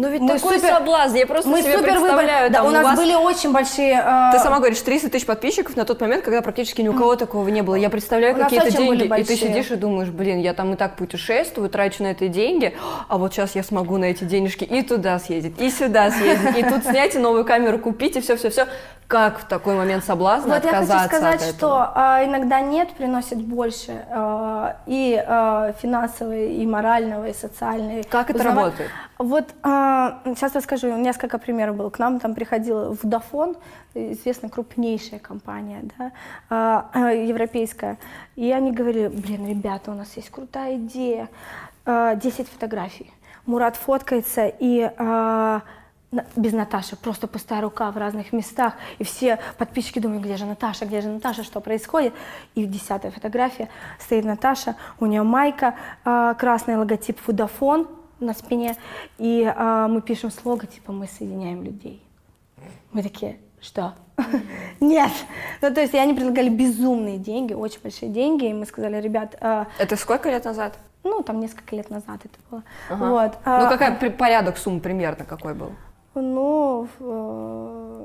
Ну 0.00 0.08
ведь 0.08 0.22
Мы 0.22 0.38
такой 0.38 0.56
супер- 0.56 0.74
соблазн, 0.76 1.16
я 1.16 1.26
просто 1.26 1.50
мы 1.50 1.60
себе 1.60 1.76
супер 1.76 1.90
представляю. 1.90 2.50
Да, 2.50 2.58
там 2.60 2.68
у 2.68 2.70
нас 2.70 2.84
вас- 2.84 2.96
были 2.96 3.14
очень 3.14 3.52
большие. 3.52 4.02
э, 4.02 4.32
Ты 4.32 4.38
сама 4.38 4.56
говоришь, 4.56 4.80
300 4.80 5.10
тысяч 5.10 5.26
подписчиков 5.26 5.76
на 5.76 5.84
тот 5.84 6.00
момент, 6.00 6.24
когда 6.24 6.40
практически 6.40 6.80
ни 6.80 6.88
у 6.88 6.94
кого 6.94 7.16
такого 7.16 7.46
не 7.48 7.60
было. 7.60 7.74
Я 7.74 7.90
представляю 7.90 8.34
очень 8.34 8.86
были 8.86 9.00
деньги, 9.00 9.20
и 9.20 9.24
ты 9.24 9.36
сидишь 9.36 9.70
и 9.70 9.76
думаешь, 9.76 10.08
блин, 10.08 10.38
я 10.38 10.54
там 10.54 10.72
и 10.72 10.76
так 10.76 10.96
путешествую, 10.96 11.68
трачу 11.68 12.02
на 12.02 12.12
это 12.12 12.28
деньги, 12.28 12.74
а 13.08 13.18
вот 13.18 13.34
сейчас 13.34 13.54
я 13.54 13.62
смогу 13.62 13.98
на 13.98 14.06
эти 14.06 14.24
денежки 14.24 14.64
и 14.64 14.80
туда 14.80 15.18
съездить, 15.18 15.60
и 15.60 15.70
сюда 15.70 16.10
съездить, 16.10 16.56
и 16.56 16.62
тут 16.62 16.84
снять, 16.84 17.14
и 17.14 17.18
новую 17.18 17.44
камеру 17.44 17.78
купить, 17.78 18.16
и 18.16 18.22
все-все-все. 18.22 18.68
Как 19.10 19.40
в 19.40 19.44
такой 19.46 19.74
момент 19.74 20.04
соблазна 20.04 20.54
Вот 20.54 20.64
я 20.64 20.70
хочу 20.70 20.82
отказаться 20.84 21.08
сказать, 21.08 21.42
что 21.42 21.90
а, 21.96 22.24
иногда 22.24 22.60
нет 22.60 22.90
приносит 22.90 23.38
больше 23.38 24.04
а, 24.08 24.76
и 24.86 25.20
а, 25.26 25.72
финансового, 25.82 26.32
и 26.36 26.64
морального, 26.64 27.26
и 27.26 27.34
социального. 27.34 28.04
Как 28.08 28.30
это 28.30 28.44
работает? 28.44 28.88
Вот 29.18 29.46
а, 29.90 30.20
сейчас 30.24 30.54
расскажу, 30.54 30.96
несколько 30.96 31.38
примеров 31.38 31.76
было. 31.76 31.90
К 31.90 31.98
нам 31.98 32.20
там 32.20 32.34
приходил 32.34 32.92
Vodafone, 32.92 33.56
известная 33.94 34.50
крупнейшая 34.50 35.18
компания, 35.18 35.82
да, 35.98 36.12
а, 36.48 36.90
а, 36.92 37.12
европейская. 37.12 37.98
И 38.36 38.52
они 38.52 38.72
говорили, 38.72 39.08
блин, 39.08 39.48
ребята, 39.48 39.90
у 39.90 39.94
нас 39.94 40.16
есть 40.16 40.30
крутая 40.30 40.76
идея, 40.76 41.28
а, 41.84 42.14
10 42.14 42.48
фотографий. 42.48 43.12
Мурат 43.46 43.76
фоткается 43.76 44.46
и 44.46 44.90
а, 44.96 45.62
без 46.36 46.52
Наташи, 46.52 46.96
просто 46.96 47.26
пустая 47.26 47.60
рука 47.60 47.90
в 47.90 47.96
разных 47.96 48.32
местах. 48.32 48.74
И 48.98 49.04
все 49.04 49.40
подписчики 49.58 49.98
думают, 49.98 50.22
где 50.22 50.36
же 50.36 50.46
Наташа, 50.46 50.84
где 50.84 51.00
же 51.00 51.08
Наташа, 51.08 51.42
что 51.42 51.60
происходит. 51.60 52.14
И 52.54 52.64
десятая 52.64 53.10
фотография, 53.10 53.68
стоит 53.98 54.24
Наташа, 54.24 54.76
у 55.00 55.06
нее 55.06 55.22
майка, 55.22 55.74
красный 56.04 56.76
логотип 56.76 57.18
Vodafone 57.26 57.88
на 58.20 58.34
спине, 58.34 58.76
и 59.18 59.50
а, 59.56 59.88
мы 59.88 60.00
пишем 60.02 60.30
с 60.30 60.44
логотипом 60.44 60.98
«Мы 60.98 61.06
соединяем 61.06 61.62
людей». 61.62 62.02
Мы 62.92 63.02
такие, 63.02 63.38
что? 63.60 63.94
Нет. 64.80 65.10
Ну, 65.62 65.72
то 65.74 65.80
есть, 65.80 65.94
они 65.94 66.14
предлагали 66.14 66.48
безумные 66.48 67.18
деньги, 67.18 67.54
очень 67.54 67.80
большие 67.82 68.10
деньги, 68.10 68.46
и 68.46 68.52
мы 68.52 68.66
сказали, 68.66 69.00
ребят, 69.00 69.36
а, 69.40 69.66
Это 69.78 69.96
сколько 69.96 70.30
лет 70.30 70.44
назад? 70.44 70.78
ну, 71.02 71.22
там 71.22 71.40
несколько 71.40 71.74
лет 71.76 71.88
назад 71.88 72.20
это 72.24 72.38
было. 72.50 72.62
Ага. 72.90 73.08
Вот. 73.08 73.32
Ну, 73.46 73.52
а, 73.52 73.70
какая 73.70 73.96
при- 73.96 74.10
порядок 74.10 74.58
сумм 74.58 74.80
примерно 74.80 75.24
какой 75.24 75.54
был? 75.54 75.72
Ну, 76.14 76.88
э, 76.98 77.99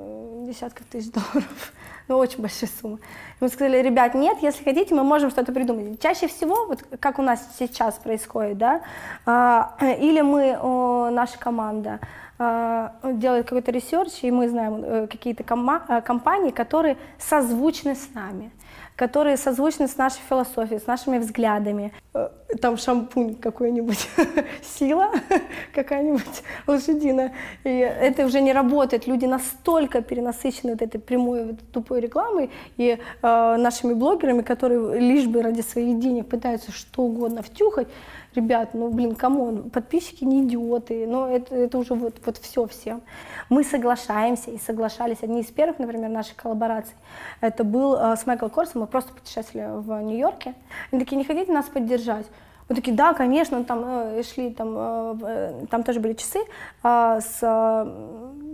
десятков 0.46 0.86
тысяч 0.88 1.12
долларов. 1.12 1.74
Ну, 2.08 2.20
очень 2.20 2.40
большие 2.40 2.70
суммы. 2.70 3.00
Мы 3.40 3.50
сказали, 3.50 3.82
ребят, 3.82 4.14
нет, 4.14 4.38
если 4.40 4.64
хотите, 4.64 4.94
мы 4.94 5.04
можем 5.04 5.32
что-то 5.32 5.52
придумать. 5.52 6.00
Чаще 6.00 6.28
всего, 6.28 6.68
вот 6.68 6.84
как 7.00 7.18
у 7.18 7.24
нас 7.24 7.56
сейчас 7.58 7.96
происходит, 7.96 8.60
да, 8.60 8.82
а, 9.26 9.76
или 9.82 10.22
мы, 10.22 11.10
наша 11.12 11.40
команда, 11.40 12.00
а, 12.38 12.94
делает 13.04 13.46
какой-то 13.46 13.72
research, 13.72 14.20
и 14.22 14.30
мы 14.30 14.50
знаем 14.50 14.84
э, 14.84 15.08
какие-то 15.08 15.44
э, 15.44 16.02
компании, 16.02 16.52
которые 16.52 16.98
созвучны 17.18 17.96
с 17.96 18.14
нами 18.14 18.52
которые 18.96 19.38
созвучны 19.38 19.88
с 19.88 19.98
нашей 19.98 20.22
философией, 20.30 20.80
с 20.80 20.88
нашими 20.88 21.18
взглядами. 21.18 21.92
Э, 22.14 22.30
Там 22.62 22.78
шампунь 22.78 23.36
какой-нибудь, 23.36 24.08
сила 24.64 25.12
какая-нибудь 25.74 26.44
лошадиная. 26.68 27.34
И 27.64 27.70
это 27.70 28.26
уже 28.26 28.42
не 28.42 28.54
работает. 28.54 29.08
Люди 29.08 29.26
настолько 29.26 30.02
перенасыщены 30.02 30.72
вот 30.72 30.82
этой 30.82 31.00
прямой 31.00 31.46
вот 31.46 31.60
тупой 31.72 32.00
рекламой 32.00 32.50
и 32.78 32.98
э, 33.22 33.56
нашими 33.58 33.94
блогерами, 33.94 34.42
которые 34.42 35.00
лишь 35.00 35.28
бы 35.28 35.42
ради 35.42 35.62
своих 35.62 36.00
денег 36.00 36.28
пытаются 36.28 36.72
что 36.72 37.04
угодно 37.04 37.42
втюхать. 37.42 37.88
Ребят, 38.36 38.74
ну 38.74 38.90
блин, 38.90 39.16
come 39.16 39.47
on, 39.47 39.70
подписчики 39.70 40.26
не 40.26 40.44
идиоты, 40.44 41.08
но 41.08 41.30
это, 41.30 41.56
это 41.56 41.78
уже 41.78 41.94
вот, 41.94 42.16
вот 42.26 42.38
все 42.38 42.68
всем. 42.68 43.02
Мы 43.50 43.64
соглашаемся 43.64 44.52
и 44.52 44.58
соглашались. 44.58 45.22
Одни 45.22 45.42
из 45.42 45.48
первых, 45.48 45.80
например, 45.80 46.10
наших 46.10 46.36
коллабораций, 46.36 46.96
это 47.42 47.64
был 47.64 47.96
э, 47.96 48.16
с 48.16 48.26
Майклом 48.26 48.50
Корсом, 48.50 48.82
мы 48.82 48.88
просто 48.88 49.14
путешествовали 49.14 49.82
в 49.82 50.02
Нью-Йорке. 50.02 50.56
Они 50.92 51.00
такие, 51.00 51.16
не 51.18 51.26
хотите 51.26 51.52
нас 51.52 51.66
поддержать? 51.66 52.26
Мы 52.68 52.76
такие, 52.76 52.96
да, 52.96 53.14
конечно, 53.14 53.64
там 53.64 53.84
э, 53.86 54.24
шли, 54.24 54.50
там, 54.52 54.76
э, 54.76 55.16
э, 55.22 55.66
там 55.70 55.84
тоже 55.84 56.00
были 56.00 56.14
часы, 56.14 56.40
э, 56.84 57.20
с 57.22 57.40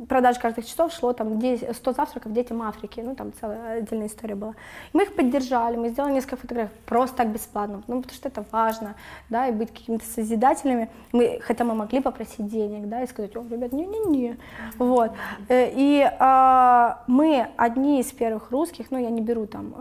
продаж 0.09 0.37
каждых 0.39 0.65
часов 0.65 0.91
шло 0.91 1.13
там 1.13 1.39
10, 1.39 1.73
100 1.73 1.93
завтраков 1.93 2.33
детям 2.33 2.61
Африки, 2.61 2.99
ну 2.99 3.15
там 3.15 3.31
целая 3.39 3.77
отдельная 3.77 4.07
история 4.07 4.35
была. 4.35 4.51
И 4.91 4.97
мы 4.97 5.03
их 5.03 5.15
поддержали, 5.15 5.77
мы 5.77 5.89
сделали 5.89 6.13
несколько 6.13 6.35
фотографий, 6.35 6.73
просто 6.85 7.15
так 7.17 7.29
бесплатно, 7.29 7.83
ну 7.87 8.01
потому 8.01 8.15
что 8.15 8.27
это 8.27 8.43
важно, 8.51 8.95
да, 9.29 9.47
и 9.47 9.53
быть 9.53 9.71
какими-то 9.71 10.05
созидателями. 10.05 10.89
Мы, 11.13 11.39
хотя 11.41 11.63
мы 11.63 11.75
могли 11.75 12.01
попросить 12.01 12.47
денег, 12.47 12.89
да, 12.89 13.03
и 13.03 13.07
сказать, 13.07 13.33
о, 13.37 13.45
ребят, 13.49 13.71
не-не-не, 13.71 14.37
вот. 14.77 15.11
И 15.49 16.05
э, 16.19 16.93
мы 17.07 17.47
одни 17.55 18.01
из 18.01 18.11
первых 18.11 18.51
русских, 18.51 18.91
ну 18.91 18.97
я 18.97 19.09
не 19.09 19.21
беру 19.21 19.45
там 19.45 19.73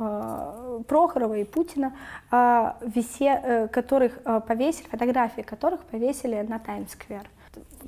Прохорова 0.88 1.34
и 1.34 1.44
Путина, 1.44 1.92
э, 2.30 2.72
висе, 2.82 3.40
э, 3.42 3.68
которых 3.68 4.18
э, 4.24 4.40
повесили, 4.46 4.86
фотографии 4.88 5.42
которых 5.42 5.80
повесили 5.80 6.40
на 6.48 6.58
Таймс-сквер. 6.58 7.28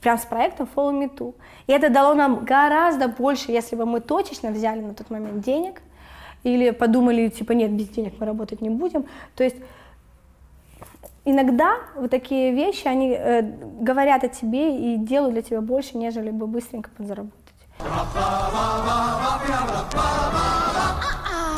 Прям 0.00 0.18
с 0.18 0.24
проектом 0.24 0.68
Follow 0.74 0.92
Me 0.92 1.08
Too. 1.14 1.34
И 1.66 1.72
это 1.72 1.90
дало 1.90 2.14
нам 2.14 2.44
гораздо 2.44 3.08
больше, 3.08 3.52
если 3.52 3.76
бы 3.76 3.86
мы 3.86 4.00
точечно 4.00 4.50
взяли 4.50 4.80
на 4.80 4.94
тот 4.94 5.10
момент 5.10 5.44
денег, 5.44 5.82
или 6.42 6.70
подумали, 6.70 7.28
типа, 7.28 7.52
нет, 7.52 7.70
без 7.70 7.88
денег 7.88 8.14
мы 8.18 8.26
работать 8.26 8.60
не 8.60 8.70
будем. 8.70 9.06
То 9.36 9.44
есть 9.44 9.56
иногда 11.24 11.76
вот 11.94 12.10
такие 12.10 12.52
вещи, 12.52 12.86
они 12.88 13.10
э, 13.10 13.42
говорят 13.80 14.24
о 14.24 14.28
тебе 14.28 14.94
и 14.94 14.96
делают 14.96 15.34
для 15.34 15.42
тебя 15.42 15.60
больше, 15.60 15.96
нежели 15.96 16.30
бы 16.30 16.46
быстренько 16.46 16.90
подзаработать. 16.90 17.38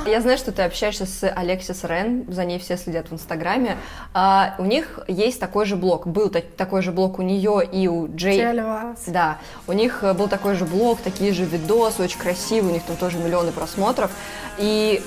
Я 0.06 0.20
знаю, 0.20 0.36
что 0.38 0.52
ты 0.52 0.62
общаешься 0.62 1.06
с 1.06 1.26
Алексис 1.28 1.82
Рен, 1.84 2.24
за 2.28 2.44
ней 2.44 2.58
все 2.58 2.76
следят 2.76 3.08
в 3.10 3.14
Инстаграме. 3.14 3.76
А, 4.12 4.54
у 4.58 4.64
них 4.64 4.98
есть 5.08 5.40
такой 5.40 5.64
же 5.66 5.76
блог, 5.76 6.06
был 6.06 6.28
та- 6.28 6.42
такой 6.56 6.82
же 6.82 6.92
блог 6.92 7.18
у 7.18 7.22
нее 7.22 7.66
и 7.70 7.88
у 7.88 8.08
Джей. 8.14 8.44
Альварес. 8.46 8.98
Да, 9.06 9.38
у 9.66 9.72
них 9.72 10.02
э, 10.02 10.12
был 10.12 10.28
такой 10.28 10.54
же 10.54 10.64
блог, 10.66 11.00
такие 11.00 11.32
же 11.32 11.44
видосы, 11.44 12.02
очень 12.02 12.18
красивые, 12.18 12.70
у 12.70 12.74
них 12.74 12.82
там 12.84 12.96
тоже 12.96 13.18
миллионы 13.18 13.50
просмотров. 13.52 14.10
И 14.58 15.02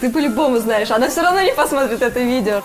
ты 0.00 0.10
по-любому 0.10 0.58
знаешь, 0.58 0.90
она 0.90 1.08
все 1.08 1.22
равно 1.22 1.40
не 1.40 1.54
посмотрит 1.54 2.02
это 2.02 2.20
видео. 2.20 2.60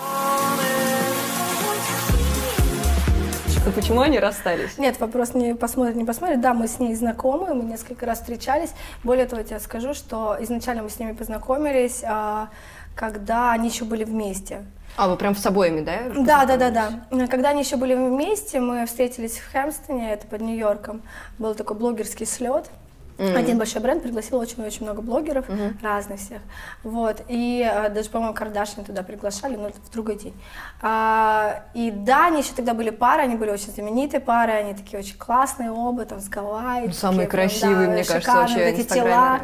Что, 3.60 3.72
почему 3.72 4.00
они 4.00 4.18
расстались? 4.20 4.78
Нет, 4.78 5.00
вопрос 5.00 5.34
не 5.34 5.54
посмотрит, 5.54 5.96
не 5.96 6.04
посмотрит. 6.04 6.40
Да, 6.40 6.54
мы 6.54 6.68
с 6.68 6.78
ней 6.78 6.94
знакомы, 6.94 7.54
мы 7.54 7.64
несколько 7.64 8.06
раз 8.06 8.20
встречались. 8.20 8.70
Более 9.02 9.26
того, 9.26 9.42
я 9.42 9.48
тебе 9.48 9.60
скажу, 9.60 9.94
что 9.94 10.36
изначально 10.40 10.84
мы 10.84 10.90
с 10.90 10.98
ними 10.98 11.12
познакомились, 11.12 12.02
а, 12.06 12.50
когда 12.94 13.52
они 13.52 13.68
еще 13.68 13.84
были 13.84 14.04
вместе. 14.04 14.64
А, 14.96 15.08
вы 15.08 15.16
прям 15.16 15.34
с 15.34 15.44
обоими, 15.44 15.80
да? 15.80 16.02
Да, 16.16 16.44
да, 16.46 16.56
да, 16.56 16.70
да. 16.70 17.26
Когда 17.26 17.50
они 17.50 17.62
еще 17.62 17.76
были 17.76 17.94
вместе, 17.94 18.60
мы 18.60 18.86
встретились 18.86 19.38
в 19.38 19.52
Хэмпстоне, 19.52 20.12
это 20.12 20.26
под 20.26 20.40
Нью-Йорком. 20.40 21.02
Был 21.38 21.54
такой 21.54 21.76
блогерский 21.76 22.26
слет. 22.26 22.70
Один 23.18 23.58
большой 23.58 23.82
бренд 23.82 24.02
пригласил 24.02 24.38
очень-очень 24.38 24.84
много 24.84 25.02
блогеров, 25.02 25.46
разных 25.82 26.20
всех. 26.20 26.40
Вот. 26.84 27.22
И 27.28 27.62
а, 27.62 27.88
даже, 27.88 28.10
по-моему, 28.10 28.34
Кардашьян 28.34 28.84
туда 28.84 29.02
приглашали, 29.02 29.56
но 29.56 29.70
в 29.70 29.90
другой 29.92 30.16
день. 30.16 30.34
А, 30.80 31.64
и 31.74 31.90
да, 31.90 32.26
они 32.26 32.40
еще 32.40 32.52
тогда 32.54 32.74
были 32.74 32.90
пары, 32.90 33.22
они 33.22 33.36
были 33.36 33.50
очень 33.50 33.72
знаменитые 33.72 34.20
пары, 34.20 34.52
они 34.52 34.74
такие 34.74 34.98
очень 34.98 35.16
классные 35.18 35.70
оба, 35.72 36.04
там, 36.04 36.20
с 36.20 36.28
Гавайи. 36.28 36.86
Ну, 36.86 36.92
самые 36.92 37.26
такие 37.26 37.30
прям, 37.30 37.48
красивые, 37.48 37.86
да, 37.86 37.92
мне 37.92 38.04
кажется, 38.04 38.20
шикарные 38.20 38.42
вообще 38.42 38.70
вот 38.70 38.80
эти 38.80 38.94
тела. 38.94 39.40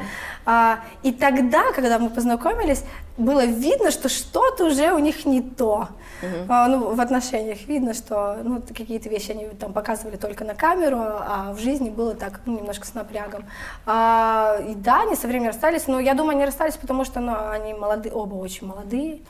А, 0.47 0.81
и 1.03 1.13
тогда, 1.13 1.73
когда 1.73 1.99
мы 1.99 2.11
познакомились, 2.11 2.85
было 3.17 3.45
видно, 3.45 3.91
что 3.91 4.09
что-то 4.09 4.67
уже 4.67 4.93
у 4.93 4.99
них 4.99 5.25
не 5.25 5.41
то. 5.41 5.89
А, 6.49 6.69
ну, 6.69 6.95
в 6.95 7.01
отношениях 7.01 7.67
видно, 7.67 7.95
что 7.95 8.39
ну, 8.43 8.63
какие-то 8.63 9.09
вещи 9.09 9.33
они 9.33 9.47
там 9.49 9.73
показывали 9.73 10.17
только 10.17 10.45
на 10.45 10.55
камеру, 10.55 10.99
а 11.01 11.53
в 11.53 11.61
жизни 11.61 11.91
было 11.91 12.15
так, 12.15 12.41
ну, 12.47 12.57
немножко 12.57 12.87
с 12.87 12.95
напрягом. 12.95 13.45
А, 13.87 14.57
и 14.67 14.75
да, 14.75 15.03
они 15.03 15.15
со 15.17 15.27
временем 15.27 15.49
расстались, 15.49 15.87
но 15.87 16.01
я 16.01 16.15
думаю, 16.15 16.37
они 16.37 16.45
расстались, 16.45 16.77
потому 16.77 17.05
что 17.05 17.21
ну, 17.21 17.35
они 17.51 17.75
молодые, 17.75 18.13
оба 18.13 18.35
очень 18.35 18.67
молодые. 18.67 19.21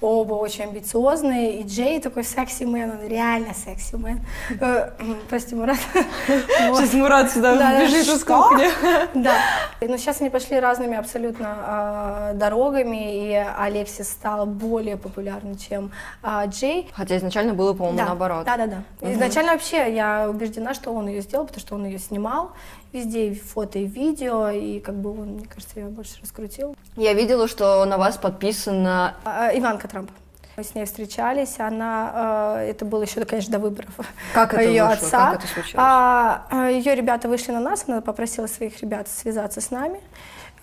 Оба 0.00 0.34
очень 0.34 0.64
амбициозные, 0.64 1.58
и 1.60 1.66
Джей 1.66 2.00
такой 2.00 2.22
секси-мен, 2.22 2.90
он 2.92 3.08
реально 3.08 3.52
секси-мен. 3.52 4.20
Э, 4.60 4.90
Прости, 5.28 5.56
Мурат. 5.56 5.78
Сейчас 6.26 6.92
Мурат 6.92 7.32
сюда 7.32 7.56
Да, 7.56 7.72
да, 7.72 7.84
бежит 7.84 8.06
из 8.06 8.24
кухни. 8.24 8.68
Да. 9.14 9.34
Но 9.80 9.96
сейчас 9.96 10.20
они 10.20 10.30
пошли 10.30 10.60
разными 10.60 10.96
абсолютно 10.96 11.46
а, 11.50 12.32
дорогами, 12.34 13.28
и 13.28 13.46
Алексис 13.58 14.08
стал 14.08 14.46
более 14.46 14.96
популярным, 14.96 15.56
чем 15.56 15.90
а, 16.22 16.46
Джей. 16.46 16.88
Хотя 16.92 17.16
изначально 17.16 17.54
было, 17.54 17.72
по-моему, 17.72 17.98
наоборот. 17.98 18.44
Да, 18.44 18.56
да, 18.56 18.66
да. 18.66 19.12
Изначально 19.12 19.52
вообще 19.52 19.92
я 19.92 20.28
убеждена, 20.28 20.74
что 20.74 20.92
он 20.92 21.08
ее 21.08 21.22
сделал, 21.22 21.46
потому 21.46 21.60
что 21.60 21.74
он 21.74 21.86
ее 21.86 21.98
снимал 21.98 22.52
везде, 22.92 23.28
и 23.28 23.34
фото, 23.34 23.78
и 23.78 23.86
видео, 23.86 24.48
и 24.50 24.80
как 24.80 24.94
бы 24.96 25.10
он, 25.10 25.34
мне 25.34 25.46
кажется, 25.46 25.80
ее 25.80 25.86
больше 25.86 26.20
раскрутил. 26.22 26.76
Я 26.96 27.12
видела, 27.12 27.48
что 27.48 27.84
на 27.84 27.98
вас 27.98 28.16
подписано... 28.16 29.14
А, 29.24 29.50
Иванка 29.54 29.88
Трамп. 29.88 30.10
Мы 30.56 30.64
с 30.64 30.74
ней 30.74 30.86
встречались, 30.86 31.60
она, 31.60 32.56
э, 32.58 32.70
это 32.70 32.84
было 32.84 33.02
еще, 33.02 33.24
конечно, 33.24 33.52
до 33.52 33.58
выборов 33.60 33.90
Как 34.34 34.54
это 34.54 34.64
ее 34.64 34.82
вышло? 34.84 35.06
отца. 35.06 35.30
Как 35.30 35.44
это 35.44 35.52
случилось? 35.52 35.74
А, 35.76 36.46
а, 36.50 36.68
ее 36.68 36.96
ребята 36.96 37.28
вышли 37.28 37.52
на 37.52 37.60
нас, 37.60 37.84
она 37.86 38.00
попросила 38.00 38.48
своих 38.48 38.80
ребят 38.80 39.06
связаться 39.06 39.60
с 39.60 39.70
нами. 39.70 40.00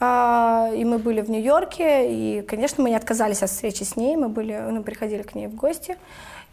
А, 0.02 0.70
и 0.76 0.84
мы 0.84 0.98
были 0.98 1.22
в 1.22 1.30
Нью-Йорке, 1.30 2.12
и, 2.12 2.42
конечно, 2.42 2.84
мы 2.84 2.90
не 2.90 2.98
отказались 2.98 3.42
от 3.42 3.50
встречи 3.50 3.84
с 3.84 3.96
ней, 3.96 4.18
мы, 4.18 4.28
были, 4.28 4.60
ну, 4.70 4.84
приходили 4.84 5.22
к 5.22 5.34
ней 5.34 5.48
в 5.48 5.56
гости. 5.56 5.98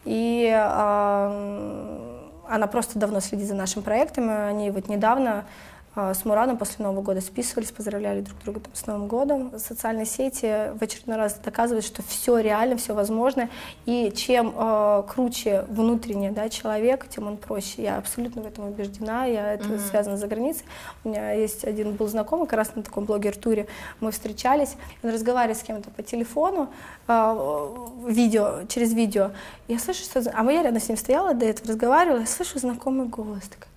И 0.04 0.48
а, 0.54 2.21
она 2.52 2.66
просто 2.66 2.98
давно 2.98 3.20
следит 3.20 3.48
за 3.48 3.54
нашим 3.54 3.82
проектом, 3.82 4.28
они 4.28 4.70
вот 4.70 4.88
недавно 4.88 5.46
с 5.94 6.24
Мурадом 6.24 6.56
после 6.56 6.84
Нового 6.84 7.02
года 7.02 7.20
списывались, 7.20 7.70
поздравляли 7.70 8.22
друг 8.22 8.38
друга 8.42 8.60
там, 8.60 8.74
с 8.74 8.86
Новым 8.86 9.08
годом. 9.08 9.52
Социальные 9.58 10.06
сети 10.06 10.76
в 10.78 10.82
очередной 10.82 11.18
раз 11.18 11.34
доказывают, 11.34 11.84
что 11.84 12.02
все 12.02 12.38
реально, 12.38 12.76
все 12.76 12.94
возможно. 12.94 13.50
И 13.84 14.10
чем 14.16 14.54
э, 14.56 15.02
круче 15.06 15.66
внутренне 15.68 16.30
да, 16.30 16.48
человек, 16.48 17.08
тем 17.08 17.26
он 17.26 17.36
проще. 17.36 17.82
Я 17.82 17.98
абсолютно 17.98 18.40
в 18.40 18.46
этом 18.46 18.68
убеждена. 18.68 19.26
Я, 19.26 19.52
это 19.52 19.78
связано 19.78 20.16
за 20.16 20.26
границей. 20.28 20.64
У 21.04 21.10
меня 21.10 21.32
есть 21.32 21.64
один 21.64 21.92
был 21.92 22.08
знакомый, 22.08 22.46
как 22.46 22.56
раз 22.56 22.74
на 22.74 22.82
таком 22.82 23.04
блогер-туре 23.04 23.66
мы 24.00 24.12
встречались. 24.12 24.76
Он 25.02 25.10
разговаривает 25.10 25.58
с 25.58 25.62
кем-то 25.62 25.90
по 25.90 26.02
телефону, 26.02 26.70
э, 27.06 27.76
видео, 28.08 28.62
через 28.68 28.94
видео. 28.94 29.32
Я 29.68 29.78
слышу, 29.78 30.04
что... 30.04 30.20
А 30.34 30.50
я 30.50 30.62
рядом 30.62 30.80
с 30.80 30.88
ним 30.88 30.96
стояла, 30.96 31.34
до 31.34 31.44
этого 31.44 31.68
разговаривала, 31.68 32.20
я 32.20 32.26
слышу 32.26 32.58
знакомый 32.58 33.08
голос. 33.08 33.42
Такая, 33.42 33.71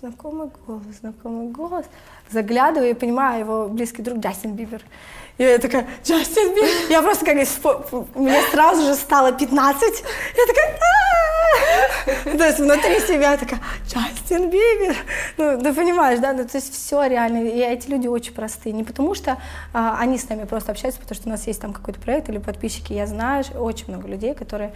Знакомый 0.00 0.48
голос, 0.66 0.82
знакомый 1.00 1.48
голос. 1.48 1.84
Заглядываю 2.30 2.90
и 2.90 2.94
понимаю, 2.94 3.40
его 3.40 3.68
близкий 3.68 4.00
друг 4.00 4.20
Джастин 4.20 4.54
Бибер. 4.54 4.80
И 5.36 5.42
я 5.42 5.58
такая, 5.58 5.86
Джастин 6.02 6.54
Бибер. 6.54 6.70
Я 6.88 7.02
просто 7.02 7.26
как 7.26 7.34
мне 8.14 8.40
сразу 8.50 8.82
же 8.86 8.94
стало 8.94 9.32
15. 9.32 10.04
Я 10.36 10.46
такая, 10.46 10.78
то 12.38 12.46
есть 12.46 12.58
внутри 12.60 13.00
себя 13.00 13.36
такая, 13.36 13.60
Джастин 13.86 14.48
Бибер. 14.48 14.96
Ну, 15.36 15.60
ты 15.60 15.74
понимаешь, 15.74 16.18
да? 16.18 16.32
Ну, 16.32 16.48
то 16.48 16.56
есть 16.56 16.72
все 16.72 17.04
реально. 17.04 17.44
И 17.44 17.58
эти 17.58 17.90
люди 17.90 18.06
очень 18.06 18.32
простые. 18.32 18.72
Не 18.72 18.84
потому 18.84 19.14
что 19.14 19.36
а, 19.74 19.98
они 19.98 20.16
с 20.16 20.26
нами 20.30 20.44
просто 20.44 20.72
общаются, 20.72 20.98
потому 21.02 21.16
что 21.16 21.28
у 21.28 21.30
нас 21.30 21.46
есть 21.46 21.60
там 21.60 21.74
какой-то 21.74 22.00
проект 22.00 22.30
или 22.30 22.38
подписчики. 22.38 22.94
Я 22.94 23.06
знаю 23.06 23.44
очень 23.54 23.88
много 23.88 24.08
людей, 24.08 24.34
которые 24.34 24.72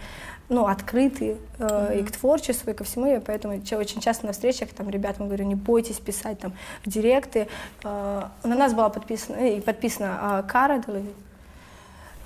ну, 0.49 0.67
открыты 0.67 1.37
э, 1.57 1.99
и 1.99 2.03
к 2.03 2.11
творчеству, 2.11 2.71
и 2.71 2.73
ко 2.73 2.83
всему, 2.83 3.15
и 3.15 3.19
поэтому 3.19 3.55
очень 3.55 4.01
часто 4.01 4.25
на 4.25 4.33
встречах 4.33 4.69
там 4.69 4.89
ребятам 4.89 5.27
говорю, 5.27 5.45
не 5.45 5.55
бойтесь 5.55 5.99
писать 5.99 6.39
там 6.39 6.53
в 6.85 6.89
директы. 6.89 7.47
Э, 7.83 8.23
на 8.43 8.55
нас 8.55 8.73
была 8.73 8.89
подписана, 8.89 9.37
э, 9.37 9.57
и 9.57 9.61
подписана 9.61 10.17
а, 10.21 10.43
Кара. 10.43 10.81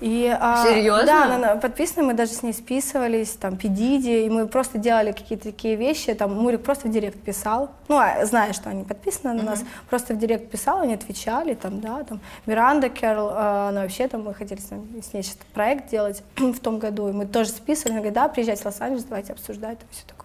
И, 0.01 0.33
а, 0.39 0.65
Серьезно? 0.65 1.05
Да, 1.05 1.25
она, 1.25 1.35
она 1.35 1.55
подписана, 1.57 2.05
мы 2.07 2.13
даже 2.13 2.31
с 2.31 2.41
ней 2.41 2.53
списывались, 2.53 3.31
там, 3.31 3.57
Педиди, 3.57 4.25
и 4.25 4.29
мы 4.29 4.47
просто 4.47 4.77
делали 4.77 5.11
какие-то 5.11 5.45
такие 5.45 5.75
вещи, 5.75 6.13
там, 6.13 6.33
Мурик 6.33 6.63
просто 6.63 6.87
в 6.87 6.91
директ 6.91 7.19
писал, 7.21 7.69
ну, 7.89 7.97
а, 7.97 8.25
зная, 8.25 8.53
что 8.53 8.69
они 8.69 8.83
подписаны 8.85 9.33
на 9.33 9.43
нас, 9.43 9.63
просто 9.89 10.13
в 10.13 10.17
директ 10.17 10.49
писал, 10.49 10.79
они 10.79 10.93
отвечали, 10.93 11.53
там, 11.53 11.81
да, 11.81 12.03
там, 12.03 12.21
Миранда 12.45 12.89
Керл, 12.89 13.29
она 13.29 13.81
вообще, 13.81 14.07
там, 14.07 14.23
мы 14.23 14.33
хотели 14.33 14.61
ней- 14.71 15.01
с 15.03 15.13
ней 15.13 15.23
сейчас 15.23 15.37
проект 15.53 15.89
делать 15.89 16.23
в 16.37 16.59
том 16.59 16.79
году, 16.79 17.09
и 17.09 17.11
мы 17.11 17.25
тоже 17.25 17.49
списывали, 17.49 17.91
она 17.91 17.99
говорит, 17.99 18.13
да, 18.13 18.27
приезжайте 18.29 18.63
в 18.63 18.65
Лос-Анджелес, 18.67 19.03
давайте 19.03 19.33
обсуждать, 19.33 19.79
там, 19.79 19.87
все 19.91 20.03
такое. 20.07 20.18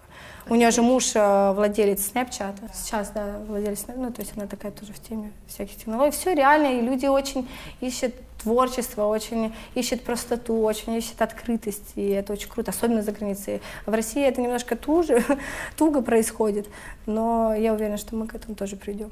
У 0.47 0.55
нее 0.55 0.69
же 0.71 0.81
муж 0.81 1.11
э, 1.15 1.51
владелец 1.53 2.07
Снэпчата, 2.07 2.69
сейчас, 2.73 3.09
да, 3.09 3.39
владелец, 3.47 3.85
ну, 3.95 4.11
то 4.11 4.21
есть 4.21 4.33
она 4.37 4.45
такая 4.45 4.71
тоже 4.71 4.93
в 4.93 4.99
теме 4.99 5.31
всяких 5.47 5.75
технологий. 5.77 6.11
Все 6.11 6.35
реально, 6.35 6.77
и 6.77 6.81
люди 6.81 7.07
очень 7.07 7.47
ищут 7.81 8.13
творчество, 8.45 9.07
очень 9.07 9.53
ищут 9.73 10.03
простоту, 10.03 10.61
очень 10.61 10.93
ищут 10.93 11.19
открытость, 11.21 11.93
и 11.95 12.09
это 12.09 12.33
очень 12.33 12.47
круто, 12.47 12.69
особенно 12.69 13.01
за 13.01 13.11
границей. 13.11 13.59
В 13.87 13.91
России 13.91 14.23
это 14.23 14.39
немножко 14.39 14.75
туже, 14.75 15.23
туго 15.77 16.03
происходит, 16.03 16.67
но 17.07 17.55
я 17.55 17.73
уверена, 17.73 17.97
что 17.97 18.15
мы 18.15 18.27
к 18.27 18.35
этому 18.35 18.55
тоже 18.55 18.75
придем. 18.75 19.09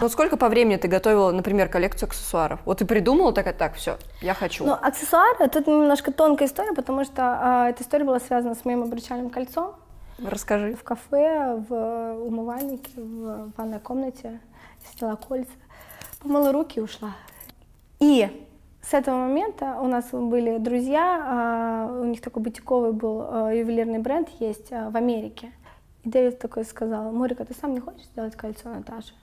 Вот 0.00 0.12
сколько 0.12 0.36
по 0.36 0.48
времени 0.48 0.76
ты 0.76 0.88
готовила, 0.88 1.30
например, 1.30 1.68
коллекцию 1.68 2.08
аксессуаров? 2.08 2.60
Вот 2.64 2.78
ты 2.78 2.84
придумала 2.84 3.32
такая, 3.32 3.54
так, 3.54 3.74
все, 3.74 3.98
я 4.20 4.34
хочу. 4.34 4.64
Ну, 4.64 4.72
аксессуары, 4.72 5.48
тут 5.48 5.66
немножко 5.66 6.12
тонкая 6.12 6.48
история, 6.48 6.72
потому 6.72 7.04
что 7.04 7.22
а, 7.40 7.68
эта 7.70 7.82
история 7.82 8.04
была 8.04 8.20
связана 8.20 8.54
с 8.54 8.64
моим 8.64 8.82
обручальным 8.82 9.30
кольцом. 9.30 9.74
Расскажи. 10.18 10.74
В 10.74 10.82
кафе, 10.82 11.62
в 11.68 12.14
умывальнике, 12.26 12.92
в 12.96 13.50
ванной 13.56 13.80
комнате 13.80 14.40
сняла 14.92 15.16
кольца, 15.16 15.50
помыла 16.20 16.52
руки 16.52 16.78
и 16.78 16.82
ушла. 16.82 17.12
И 18.00 18.28
с 18.82 18.92
этого 18.92 19.16
момента 19.16 19.78
у 19.80 19.86
нас 19.86 20.10
были 20.10 20.58
друзья, 20.58 21.24
а, 21.26 22.00
у 22.00 22.04
них 22.04 22.20
такой 22.20 22.42
бутиковый 22.42 22.92
был 22.92 23.26
а, 23.28 23.50
ювелирный 23.52 23.98
бренд 23.98 24.28
есть 24.40 24.70
в 24.70 24.96
Америке. 24.96 25.52
И 26.02 26.10
Дэвид 26.10 26.38
такой 26.38 26.64
сказал, 26.64 27.10
Морика, 27.12 27.44
ты 27.44 27.54
сам 27.54 27.72
не 27.72 27.80
хочешь 27.80 28.04
сделать 28.04 28.36
кольцо 28.36 28.68
Наташи? 28.68 29.14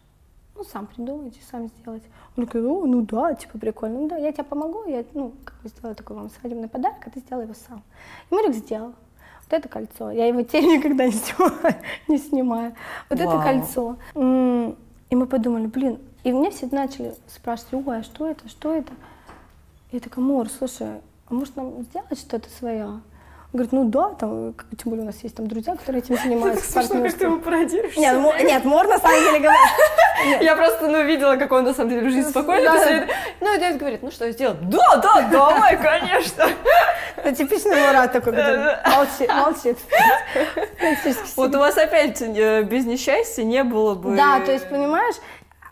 Ну, 0.61 0.67
сам 0.71 0.85
придумайте, 0.85 1.39
сам 1.49 1.69
сделать. 1.69 2.03
Он 2.37 2.45
такой, 2.45 2.61
ну, 2.61 2.85
ну 2.85 3.01
да, 3.01 3.33
типа 3.33 3.57
прикольно. 3.57 4.01
Ну 4.01 4.07
да, 4.07 4.17
я 4.17 4.31
тебе 4.31 4.43
помогу, 4.43 4.85
я, 4.85 5.03
ну, 5.15 5.33
как 5.43 5.55
бы 5.63 5.69
сделаю 5.69 5.95
такой 5.95 6.15
вам 6.15 6.29
свадебный 6.29 6.67
подарок, 6.67 6.99
а 7.03 7.09
ты 7.09 7.19
сделай 7.19 7.45
его 7.45 7.55
сам. 7.55 7.81
И 8.29 8.35
Морик 8.35 8.53
сделал. 8.53 8.89
Вот 8.89 9.53
это 9.53 9.67
кольцо. 9.67 10.11
Я 10.11 10.27
его 10.27 10.43
теперь 10.43 10.65
никогда 10.77 11.07
не 11.07 11.13
снимаю. 11.13 11.75
не 12.07 12.17
снимаю. 12.19 12.75
Вот 13.09 13.19
Вау. 13.19 13.27
это 13.27 13.43
кольцо. 13.43 13.97
И 15.09 15.15
мы 15.15 15.25
подумали, 15.25 15.65
блин, 15.65 15.97
и 16.23 16.31
мне 16.31 16.51
все 16.51 16.69
начали 16.71 17.15
спрашивать, 17.27 17.87
ой, 17.87 17.97
а 17.97 18.03
что 18.03 18.27
это, 18.27 18.47
что 18.47 18.71
это? 18.71 18.93
Я 19.91 19.99
такая, 19.99 20.23
Мор, 20.23 20.47
слушай, 20.47 21.01
а 21.27 21.33
может 21.33 21.55
нам 21.55 21.81
сделать 21.81 22.19
что-то 22.19 22.51
свое? 22.51 23.01
Говорит, 23.53 23.73
ну 23.73 23.83
да, 23.83 24.09
там, 24.11 24.53
как- 24.53 24.67
тем 24.77 24.91
более 24.91 25.03
у 25.03 25.05
нас 25.05 25.21
есть 25.23 25.35
там 25.35 25.47
друзья, 25.47 25.75
которые 25.75 26.01
этим 26.01 26.17
занимаются. 26.23 26.73
партнерством». 26.73 27.41
пародируешь. 27.41 27.97
Нет, 27.97 28.17
Мо- 28.17 28.37
нет, 28.41 28.63
Мор 28.63 28.87
на 28.87 28.97
самом 28.99 29.19
деле 29.19 29.39
говорит. 29.39 30.41
Я 30.41 30.55
просто, 30.55 30.87
ну, 30.87 31.03
видела, 31.03 31.35
как 31.35 31.51
он 31.51 31.65
на 31.65 31.73
самом 31.73 31.89
деле 31.89 32.23
спокойно. 32.23 32.71
После 32.71 32.85
да. 32.85 32.97
этого. 32.97 33.11
Ну, 33.41 33.55
и 33.55 33.59
Дэвид 33.59 33.77
говорит, 33.77 34.03
ну 34.03 34.11
что, 34.11 34.31
сделать? 34.31 34.69
Да, 34.69 34.97
да, 34.97 35.27
давай, 35.29 35.77
конечно. 35.77 36.45
Это 37.17 37.35
типичный 37.35 37.75
Мурат 37.75 38.13
такой, 38.13 38.33
молчит. 38.33 39.77
Вот 41.35 41.55
у 41.55 41.59
вас 41.59 41.77
опять 41.77 42.21
э, 42.21 42.63
без 42.63 42.85
несчастья 42.85 43.43
не 43.43 43.63
было 43.63 43.95
бы... 43.95 44.15
Да, 44.15 44.39
то 44.39 44.51
есть, 44.51 44.69
понимаешь, 44.69 45.15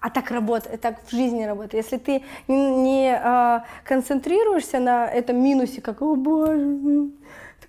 а 0.02 0.10
так 0.10 0.32
работает, 0.32 0.80
так 0.82 0.96
в 1.06 1.12
жизни 1.12 1.44
работает. 1.44 1.86
Если 1.86 1.98
ты 1.98 2.24
не, 2.48 2.70
не, 2.70 3.14
а, 3.22 3.66
концентрируешься 3.84 4.80
на 4.80 5.08
этом 5.08 5.42
минусе, 5.42 5.82
как, 5.82 6.02
о 6.02 6.16
боже, 6.16 7.10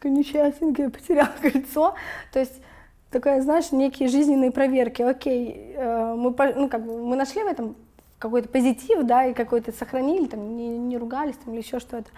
такая 0.00 0.12
несчастненькая, 0.12 0.90
потеряла 0.90 1.30
кольцо, 1.40 1.94
то 2.32 2.38
есть 2.38 2.60
такая, 3.10 3.42
знаешь, 3.42 3.70
некие 3.72 4.08
жизненные 4.08 4.50
проверки. 4.50 5.02
Окей, 5.02 5.74
э, 5.76 6.14
мы, 6.16 6.34
ну, 6.56 6.68
как 6.68 6.84
бы, 6.84 7.04
мы 7.04 7.16
нашли 7.16 7.42
в 7.42 7.46
этом 7.46 7.76
какой-то 8.18 8.48
позитив, 8.48 9.04
да, 9.04 9.26
и 9.26 9.34
какой-то 9.34 9.72
сохранили, 9.72 10.26
там, 10.26 10.56
не, 10.56 10.78
не 10.78 10.98
ругались 10.98 11.36
там, 11.36 11.52
или 11.52 11.60
еще 11.60 11.80
что-то. 11.80 12.10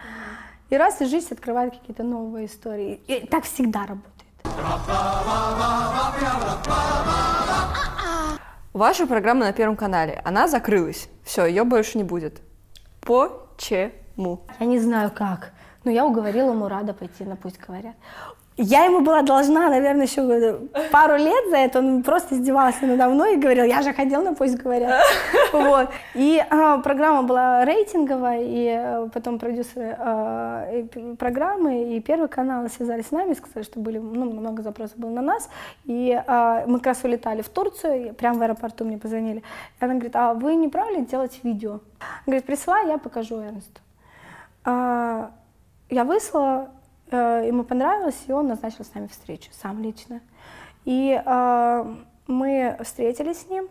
И 0.69 0.77
раз, 0.77 1.01
и 1.01 1.05
жизнь 1.05 1.27
открывает 1.31 1.73
какие-то 1.73 2.03
новые 2.03 2.45
истории. 2.47 3.01
И 3.07 3.27
так 3.27 3.43
всегда 3.43 3.85
работает. 3.85 4.13
Ваша 8.73 9.05
программа 9.05 9.45
на 9.45 9.53
Первом 9.53 9.75
канале, 9.75 10.21
она 10.25 10.47
закрылась. 10.47 11.09
Все, 11.23 11.45
ее 11.45 11.63
больше 11.63 11.97
не 11.97 12.03
будет. 12.03 12.41
Почему? 13.01 14.41
Я 14.59 14.65
не 14.65 14.79
знаю 14.79 15.11
как, 15.13 15.53
но 15.83 15.91
я 15.91 16.05
уговорила 16.05 16.53
Мурада 16.53 16.93
пойти 16.93 17.23
на 17.23 17.35
«Пусть 17.35 17.59
говорят». 17.59 17.95
Я 18.55 18.85
ему 18.85 19.01
была 19.01 19.23
должна, 19.23 19.67
наверное, 19.67 20.05
еще 20.05 20.59
пару 20.91 21.15
лет 21.15 21.49
за 21.49 21.57
это. 21.57 21.79
Он 21.79 22.03
просто 22.03 22.35
издевался 22.35 22.85
надо 22.85 23.09
мной 23.09 23.33
и 23.33 23.39
говорил, 23.39 23.65
я 23.65 23.81
же 23.81 23.93
ходил 23.93 24.21
на 24.21 24.35
«Пусть 24.35 24.57
говорят». 24.57 25.03
Вот. 25.51 25.89
И 26.13 26.43
а, 26.49 26.79
программа 26.79 27.23
была 27.23 27.65
рейтинговая, 27.65 28.41
и 28.41 28.67
а, 28.69 29.09
потом 29.11 29.39
продюсеры 29.39 29.95
а, 29.99 30.69
и 30.71 31.15
программы 31.15 31.95
и 31.95 31.99
Первый 31.99 32.27
канал 32.27 32.67
связались 32.69 33.07
с 33.07 33.11
нами, 33.11 33.33
сказали, 33.33 33.63
что 33.63 33.79
были, 33.79 33.97
ну, 33.97 34.31
много 34.31 34.61
запросов 34.61 34.97
было 34.97 35.09
на 35.09 35.21
нас. 35.21 35.49
И 35.85 36.11
а, 36.27 36.63
мы 36.67 36.77
как 36.77 36.87
раз 36.87 37.03
улетали 37.03 37.41
в 37.41 37.49
Турцию, 37.49 38.09
и 38.09 38.11
прямо 38.11 38.39
в 38.39 38.41
аэропорту 38.43 38.85
мне 38.85 38.97
позвонили. 38.97 39.39
И 39.79 39.85
она 39.85 39.93
говорит, 39.95 40.15
а 40.15 40.33
вы 40.33 40.55
не 40.55 40.69
правили 40.69 41.05
делать 41.05 41.39
видео? 41.43 41.79
Говорит, 42.25 42.45
присылай, 42.45 42.87
я 42.87 42.97
покажу 42.97 43.41
Эрнсту. 43.41 43.81
Я 45.89 46.03
выслала, 46.03 46.69
э, 47.11 47.43
ему 47.47 47.63
понравилось, 47.63 48.19
и 48.27 48.31
он 48.31 48.47
назначил 48.47 48.83
с 48.85 48.93
нами 48.93 49.07
встречу, 49.07 49.49
сам 49.61 49.81
лично. 49.81 50.21
И 50.85 51.21
а, 51.25 51.87
мы 52.27 52.75
встретились 52.83 53.41
с 53.41 53.49
ним. 53.49 53.67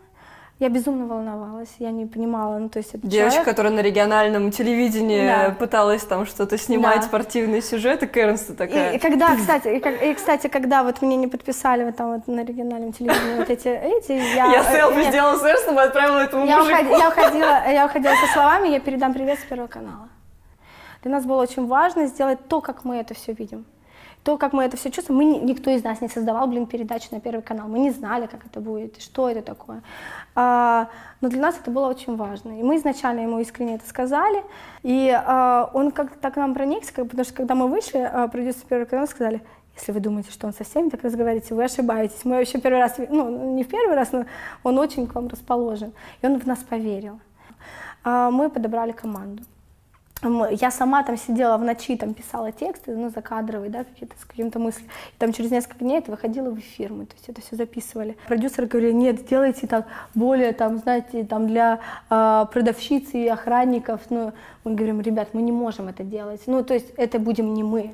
Я 0.59 0.69
безумно 0.69 1.07
волновалась, 1.07 1.75
я 1.81 1.91
не 1.91 2.07
понимала, 2.07 2.57
ну 2.59 2.69
то 2.69 2.79
есть 2.79 2.95
это 2.95 3.05
Девочка, 3.05 3.39
человек- 3.39 3.45
которая 3.51 3.73
на 3.73 3.81
региональном 3.81 4.53
телевидении 4.53 5.27
Да. 5.27 5.51
пыталась 5.59 6.03
там 6.05 6.25
что-то 6.25 6.57
снимать, 6.57 6.97
Да. 7.01 7.03
спортивные 7.03 7.63
сюжеты, 7.63 8.07
Кэрнста 8.07 8.55
такая. 8.55 8.93
И, 8.93 8.97
и 8.97 8.99
когда, 9.01 9.35
кстати, 9.37 9.69
и, 9.69 9.81
как- 9.81 10.01
и, 10.01 10.15
кстати, 10.15 10.47
когда 10.47 10.85
вот 10.85 11.03
мне 11.03 11.17
не 11.17 11.27
подписали 11.27 11.83
вот 11.85 11.97
там 11.97 12.13
вот 12.15 12.29
на 12.29 12.45
региональном 12.45 12.93
телевидении 12.93 13.39
вот 13.39 13.51
эти, 13.51 13.67
эти, 13.69 14.13
я... 14.13 14.47
Я 14.53 14.65
селфи 14.65 14.99
нет, 14.99 15.09
сделала 15.09 15.37
с 15.37 15.43
Эрнстом 15.43 15.81
и 15.81 15.83
отправила 15.83 16.19
этому 16.21 16.47
я, 16.47 16.59
мужику. 16.59 16.77
уходи- 16.77 16.99
я 16.99 17.09
уходила, 17.09 17.71
я 17.73 17.87
уходила 17.87 18.15
со 18.15 18.33
словами, 18.33 18.69
я 18.69 18.79
передам 18.81 19.13
привет 19.15 19.41
с 19.41 19.43
Первого 19.45 19.67
канала. 19.67 20.09
Для 21.03 21.11
нас 21.13 21.25
было 21.25 21.43
очень 21.43 21.67
важно 21.67 22.07
сделать 22.07 22.39
то, 22.49 22.61
как 22.61 22.85
мы 22.85 22.97
это 22.97 23.15
все 23.15 23.33
видим. 23.33 23.65
То, 24.25 24.39
как 24.39 24.53
мы 24.53 24.63
это 24.63 24.77
все 24.77 24.91
чувствуем, 24.93 25.19
мы, 25.19 25.25
ни- 25.25 25.39
никто 25.41 25.69
из 25.73 25.83
нас 25.83 26.01
не 26.01 26.09
создавал, 26.09 26.47
блин, 26.47 26.67
передачу 26.67 27.09
на 27.11 27.21
Первый 27.21 27.43
канал. 27.43 27.67
Мы 27.67 27.81
не 27.81 27.91
знали, 27.91 28.27
как 28.27 28.47
это 28.47 28.61
будет, 28.61 29.03
что 29.03 29.29
это 29.29 29.43
такое. 29.43 29.83
А, 30.37 30.89
но 31.21 31.29
для 31.29 31.41
нас 31.43 31.59
это 31.61 31.73
было 31.73 31.89
очень 31.89 32.15
важно. 32.17 32.61
И 32.61 32.63
мы 32.63 32.77
изначально 32.77 33.21
ему 33.21 33.41
искренне 33.41 33.75
это 33.75 33.89
сказали. 33.89 34.45
И 34.85 35.11
а, 35.11 35.71
он 35.75 35.91
как-то 35.91 36.17
так 36.21 36.37
нам 36.37 36.55
проникся, 36.55 36.95
как- 36.95 37.07
потому 37.09 37.25
что 37.25 37.35
когда 37.35 37.57
мы 37.57 37.67
вышли, 37.67 37.99
а, 37.99 38.29
продюсеры 38.29 38.65
Первого 38.69 38.87
канала 38.89 39.07
сказали, 39.07 39.43
если 39.75 39.91
вы 39.91 39.99
думаете, 39.99 40.31
что 40.31 40.47
он 40.47 40.53
со 40.53 40.63
всеми 40.63 40.89
так 40.91 41.03
разговариваете, 41.03 41.55
вы 41.57 41.65
ошибаетесь. 41.65 42.25
Мы 42.25 42.37
вообще 42.37 42.61
первый 42.61 42.79
раз, 42.79 42.95
ну, 43.09 43.55
не 43.55 43.65
в 43.65 43.69
первый 43.69 43.97
раз, 43.97 44.13
но 44.13 44.27
он 44.63 44.79
очень 44.79 45.09
к 45.09 45.15
вам 45.17 45.27
расположен. 45.27 45.93
И 46.21 46.27
он 46.27 46.39
в 46.39 46.47
нас 46.47 46.59
поверил. 46.61 47.19
А, 48.05 48.31
Мы 48.31 48.51
подобрали 48.51 48.93
команду. 48.93 49.43
Я 50.53 50.71
сама 50.71 51.03
там 51.03 51.17
сидела 51.17 51.57
в 51.57 51.65
ночи, 51.65 51.97
там 51.97 52.15
писала 52.15 52.53
тексты, 52.53 52.95
ну, 52.95 53.11
закадровые, 53.11 53.71
да, 53.71 53.83
какие-то 53.83 54.15
с 54.21 54.25
каким-то 54.25 54.61
мыслью. 54.61 54.87
И 54.87 55.19
там 55.19 55.33
через 55.33 55.51
несколько 55.51 55.81
дней 55.81 55.99
это 55.99 56.13
выходило 56.13 56.51
в 56.51 56.59
эфир, 56.59 56.93
мы, 56.93 57.07
то 57.07 57.15
есть 57.15 57.29
это 57.29 57.41
все 57.41 57.57
записывали. 57.57 58.17
Продюсеры 58.29 58.69
говорили, 58.69 58.93
нет, 58.93 59.21
сделайте 59.21 59.67
так 59.67 59.87
более, 60.15 60.53
там, 60.53 60.79
знаете, 60.79 61.25
там 61.25 61.49
для 61.49 61.81
а, 62.09 62.45
продавщиц 62.47 63.15
и 63.15 63.27
охранников. 63.27 64.01
Ну, 64.11 64.33
мы 64.63 64.75
говорим, 64.75 65.01
ребят, 65.01 65.31
мы 65.33 65.43
не 65.43 65.53
можем 65.53 65.89
это 65.89 66.05
делать. 66.05 66.43
Ну, 66.47 66.63
то 66.63 66.75
есть 66.75 66.91
это 66.97 67.19
будем 67.19 67.53
не 67.55 67.65
мы. 67.65 67.93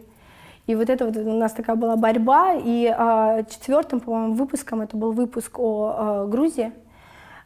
И 0.67 0.75
вот 0.75 0.91
это 0.91 1.07
вот 1.07 1.17
у 1.17 1.33
нас 1.33 1.53
такая 1.53 1.77
была 1.77 1.97
борьба. 1.97 2.53
И 2.53 2.87
а, 2.95 3.43
четвертым, 3.45 4.01
по-моему, 4.01 4.35
выпуском, 4.35 4.83
это 4.83 4.99
был 4.99 5.13
выпуск 5.13 5.59
о 5.59 5.95
а, 5.97 6.27
Грузии, 6.27 6.73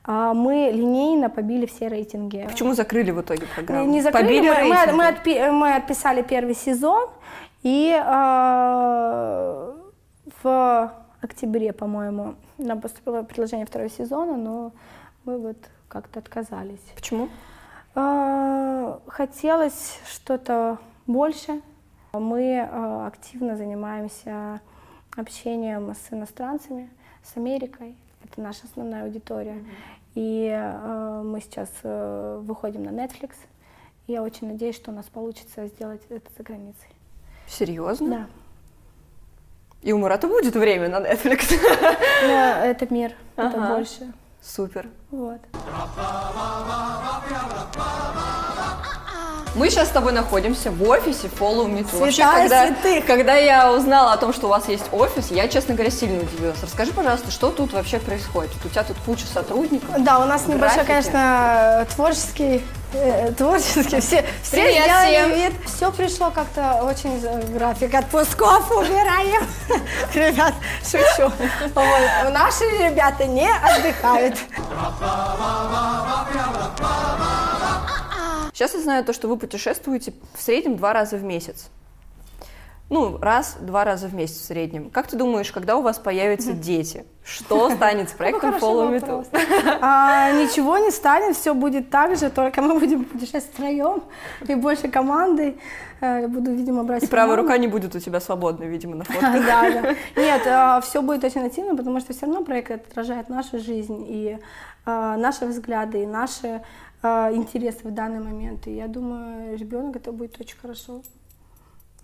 мы 0.05 0.71
линейно 0.73 1.31
побили 1.31 1.67
все 1.67 1.89
рейтинги. 1.89 2.47
Почему 2.51 2.75
закрыли 2.75 3.11
в 3.13 3.21
итоге 3.21 3.47
программу? 3.55 3.91
Не 3.91 4.01
закрыли, 4.03 4.25
Побили 4.27 4.49
мы, 4.51 4.55
мы, 4.55 4.75
рейтинги. 4.77 4.97
мы 4.97 5.05
отпи- 5.09 5.51
мы 5.53 5.75
отписали 5.77 6.23
первый 6.23 6.55
сезон, 6.55 7.09
и 7.63 7.93
а, 8.05 9.75
в 10.43 10.93
октябре, 11.21 11.73
по-моему, 11.73 12.35
нам 12.59 12.81
поступило 12.81 13.23
предложение 13.23 13.67
второго 13.67 13.91
сезона, 13.91 14.37
но 14.37 14.73
мы 15.25 15.39
вот 15.39 15.57
как-то 15.89 16.19
отказались. 16.19 16.81
Почему? 16.97 17.29
А, 17.95 18.99
Хотелось 19.07 20.01
что-то 20.11 20.79
больше. 21.07 21.61
Мы 22.13 22.61
а, 22.71 23.07
активно 23.07 23.57
занимаемся 23.57 24.61
общением 25.17 25.95
с 25.95 26.13
иностранцами, 26.13 26.91
с 27.23 27.37
Америкой. 27.37 27.95
Это 28.33 28.41
наша 28.41 28.61
основная 28.65 29.05
аудитория. 29.05 29.63
И 30.15 30.51
а, 30.51 31.23
мы 31.23 31.41
сейчас 31.43 31.69
э, 31.83 32.41
выходим 32.43 32.83
на 32.83 32.89
Netflix. 32.89 33.33
Я 34.07 34.23
очень 34.23 34.49
надеюсь, 34.49 34.75
что 34.75 34.91
у 34.91 34.95
нас 34.95 35.05
получится 35.07 35.67
сделать 35.67 36.01
это 36.09 36.31
за 36.37 36.43
границей. 36.43 36.89
Серьезно? 37.47 38.09
Да. 38.09 38.27
И 39.83 39.93
у 39.93 39.99
Мурата 39.99 40.29
будет 40.29 40.55
время 40.55 40.89
на 40.89 41.01
Netflix. 41.01 41.45
Но 42.23 42.65
это 42.65 42.93
мир, 42.93 43.13
это 43.37 43.49
Ага. 43.49 43.77
больше. 43.77 44.13
Супер. 44.41 44.89
Вот. 45.11 45.41
Мы 49.55 49.69
сейчас 49.69 49.89
с 49.89 49.91
тобой 49.91 50.13
находимся 50.13 50.71
в 50.71 50.83
офисе 50.89 51.29
Follow 51.29 51.67
Me 51.67 51.85
Too. 51.85 51.99
Вообще, 52.01 52.23
когда, 52.25 52.67
святых. 52.69 53.05
когда 53.05 53.35
я 53.37 53.71
узнала 53.73 54.15
о 54.15 54.17
том, 54.17 54.33
что 54.33 54.47
у 54.47 54.51
вас 54.51 54.67
есть 54.69 54.85
офис, 54.93 55.31
я, 55.31 55.47
честно 55.47 55.75
говоря, 55.75 55.91
сильно 55.91 56.23
удивилась. 56.23 56.57
Расскажи, 56.63 56.93
пожалуйста, 56.93 57.31
что 57.31 57.51
тут 57.51 57.73
вообще 57.75 57.99
происходит? 57.99 58.51
У 58.65 58.69
тебя 58.71 58.83
тут 58.83 58.97
куча 59.05 59.27
сотрудников. 59.27 59.91
Да, 60.03 60.21
у 60.21 60.25
нас 60.25 60.47
небольшой, 60.47 60.85
Графики. 60.85 60.87
конечно, 60.87 61.87
творческий, 61.95 62.65
э, 62.95 63.31
творческий, 63.33 64.01
все, 64.01 64.25
все 64.43 64.63
Привет 64.63 64.85
сделали 64.85 65.11
всем. 65.11 65.33
вид. 65.35 65.53
Все 65.67 65.93
пришло 65.93 66.31
как-то 66.31 66.85
очень 66.85 67.21
график 67.53 67.93
отпусков 67.95 68.71
убираем. 68.71 69.47
Ребят, 70.15 70.55
шучу. 70.83 71.31
Вот. 71.75 72.33
Наши 72.33 72.65
ребята 72.79 73.27
не 73.27 73.51
отдыхают. 73.51 74.39
Сейчас 78.53 78.75
я 78.75 78.81
знаю 78.81 79.05
то, 79.05 79.13
что 79.13 79.29
вы 79.29 79.37
путешествуете 79.37 80.13
в 80.35 80.41
среднем 80.41 80.77
два 80.77 80.93
раза 80.93 81.17
в 81.17 81.23
месяц. 81.23 81.71
Ну, 82.91 83.17
раз-два 83.17 83.85
раза 83.85 84.07
в 84.07 84.15
месяц 84.15 84.37
в 84.37 84.45
среднем. 84.45 84.91
Как 84.91 85.07
ты 85.07 85.17
думаешь, 85.17 85.51
когда 85.51 85.77
у 85.77 85.81
вас 85.83 85.99
появятся 85.99 86.53
дети? 86.53 87.07
Что 87.25 87.71
станет 87.71 88.11
с 88.11 88.13
проектом 88.19 88.53
Хороший 88.53 88.63
Follow 88.63 89.01
Me? 89.01 89.79
А, 89.81 90.31
ничего 90.33 90.77
не 90.77 90.91
станет, 90.91 91.35
все 91.35 91.55
будет 91.55 91.89
так 91.89 92.19
же, 92.19 92.29
только 92.29 92.61
мы 92.61 92.79
будем 92.79 93.07
путешествовать 93.07 93.55
втроем 93.55 94.03
и 94.47 94.55
больше 94.55 94.89
командой. 94.89 95.57
Э, 96.03 96.21
Я 96.23 96.29
буду, 96.29 96.53
видимо, 96.53 96.85
брать 96.85 97.03
И 97.03 97.07
правая 97.07 97.37
рука 97.37 97.57
не 97.57 97.67
будет 97.69 97.95
у 97.95 97.99
тебя 97.99 98.21
свободной, 98.21 98.69
видимо, 98.69 98.97
на 98.97 99.05
фотках. 99.07 99.47
Да, 99.47 99.71
да. 99.71 99.95
Нет, 100.21 100.85
все 100.85 101.01
будет 101.01 101.25
очень 101.25 101.47
активно, 101.47 101.75
потому 101.75 101.99
что 102.01 102.13
все 102.13 102.27
равно 102.27 102.45
проект 102.45 102.73
отражает 102.73 103.31
нашу 103.31 103.59
жизнь 103.59 104.05
и 104.07 104.37
а, 104.85 105.17
наши 105.17 105.47
взгляды, 105.47 106.03
и 106.03 106.07
наши 106.07 106.47
а, 106.49 106.61
интересы 107.03 107.81
в 107.85 107.91
данный 107.93 108.21
момент. 108.21 108.67
И 108.67 108.75
я 108.77 108.87
думаю, 108.89 109.57
ребенок 109.57 109.97
это 109.97 110.13
будет 110.13 110.41
очень 110.41 110.57
хорошо. 110.59 111.03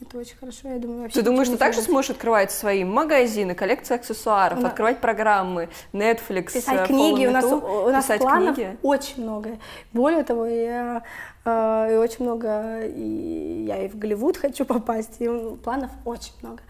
Это 0.01 0.17
очень 0.19 0.37
хорошо, 0.37 0.69
я 0.69 0.79
думаю, 0.79 1.03
вообще 1.03 1.19
Ты 1.19 1.25
думаешь, 1.25 1.49
ты 1.49 1.57
также 1.57 1.83
сможешь 1.83 2.11
открывать 2.13 2.53
свои 2.53 2.85
магазины, 2.85 3.57
коллекции 3.57 3.97
аксессуаров, 3.97 4.61
Да. 4.61 4.69
открывать 4.69 5.01
программы, 5.01 5.69
Netflix, 5.93 6.51
э, 6.51 6.53
Писать 6.53 6.81
Follow 6.81 6.87
книги, 6.87 7.27
у 7.27 7.33
нас, 7.33 7.45
у 7.45 7.91
нас 7.91 8.05
писать 8.05 8.21
планов 8.21 8.55
книги? 8.55 8.77
очень 8.83 9.23
много. 9.25 9.59
Более 9.93 10.23
того, 10.23 10.47
я 10.47 11.03
э, 11.45 11.95
и 11.95 11.97
очень 11.97 12.25
много, 12.25 12.87
и 12.87 13.65
я 13.67 13.85
и 13.85 13.89
в 13.89 13.99
Голливуд 13.99 14.37
хочу 14.37 14.65
попасть, 14.65 15.17
и 15.19 15.29
планов 15.65 15.91
очень 16.05 16.35
много. 16.43 16.63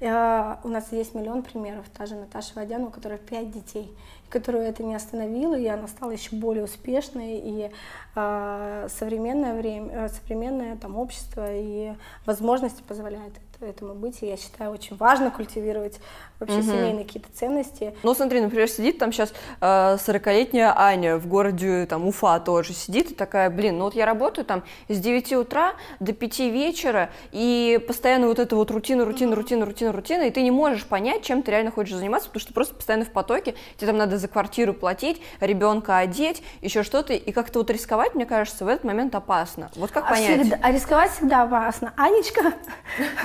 Э, 0.00 0.56
у 0.62 0.68
нас 0.68 0.92
есть 0.92 1.14
миллион 1.14 1.42
примеров, 1.42 1.86
та 1.96 2.04
же 2.04 2.16
Наташа 2.16 2.52
Водянова, 2.54 2.88
у 2.88 2.92
которой 2.92 3.16
пять 3.16 3.50
детей, 3.50 3.90
которую 4.28 4.64
это 4.64 4.82
не 4.82 4.94
остановило, 4.94 5.58
и 5.58 5.66
она 5.66 5.86
стала 5.88 6.10
еще 6.10 6.34
более 6.36 6.64
успешной, 6.64 7.38
и 7.38 7.70
э, 8.14 8.88
современное 8.90 9.54
время, 9.54 9.90
э, 9.92 10.08
современное 10.08 10.76
там 10.76 10.96
общество 10.96 11.46
и 11.50 11.94
возможности 12.26 12.82
позволяют 12.82 13.34
этому 13.64 13.94
быть, 13.94 14.22
и 14.22 14.26
я 14.26 14.36
считаю, 14.36 14.70
очень 14.70 14.96
важно 14.96 15.30
культивировать 15.30 15.98
вообще 16.40 16.62
семейные 16.62 17.04
какие-то 17.04 17.28
ценности, 17.32 17.94
Ну, 18.02 18.12
смотри, 18.14 18.40
например, 18.40 18.68
сидит 18.68 18.98
там 18.98 19.12
сейчас 19.12 19.32
40-летняя 19.60 20.74
Аня 20.76 21.16
в 21.16 21.26
городе 21.26 21.86
там 21.86 22.06
Уфа 22.06 22.38
тоже 22.40 22.72
сидит 22.74 23.12
и 23.12 23.14
такая, 23.14 23.50
блин, 23.50 23.78
ну 23.78 23.84
вот 23.84 23.94
я 23.94 24.04
работаю 24.04 24.44
там 24.44 24.62
с 24.88 24.98
9 24.98 25.32
утра 25.34 25.74
до 26.00 26.12
5 26.12 26.38
вечера, 26.40 27.10
и 27.32 27.82
постоянно 27.86 28.26
вот 28.26 28.38
эта 28.38 28.56
вот 28.56 28.70
рутина, 28.70 29.04
рутина, 29.04 29.34
рутина, 29.36 29.64
рутина, 29.64 29.92
рутина, 29.92 30.22
и 30.22 30.30
ты 30.30 30.42
не 30.42 30.50
можешь 30.50 30.84
понять, 30.86 31.22
чем 31.22 31.42
ты 31.42 31.50
реально 31.52 31.70
хочешь 31.70 31.94
заниматься, 31.94 32.28
потому 32.28 32.40
что 32.40 32.48
ты 32.48 32.54
просто 32.54 32.74
постоянно 32.74 33.04
в 33.04 33.10
потоке, 33.10 33.54
тебе 33.76 33.86
там 33.86 33.96
надо 33.96 34.18
за 34.18 34.28
квартиру 34.28 34.74
платить, 34.74 35.22
ребенка 35.40 35.98
одеть, 35.98 36.42
еще 36.60 36.82
что-то, 36.82 37.12
и 37.14 37.32
как-то 37.32 37.60
вот 37.60 37.70
рисковать, 37.70 38.14
мне 38.14 38.26
кажется, 38.26 38.64
в 38.64 38.68
этот 38.68 38.84
момент 38.84 39.14
опасно. 39.14 39.70
Вот 39.76 39.90
как 39.92 40.04
А, 40.06 40.10
понять? 40.10 40.40
всегда- 40.40 40.58
а 40.62 40.72
рисковать 40.72 41.12
всегда 41.12 41.42
опасно. 41.44 41.92
Анечка, 41.96 42.52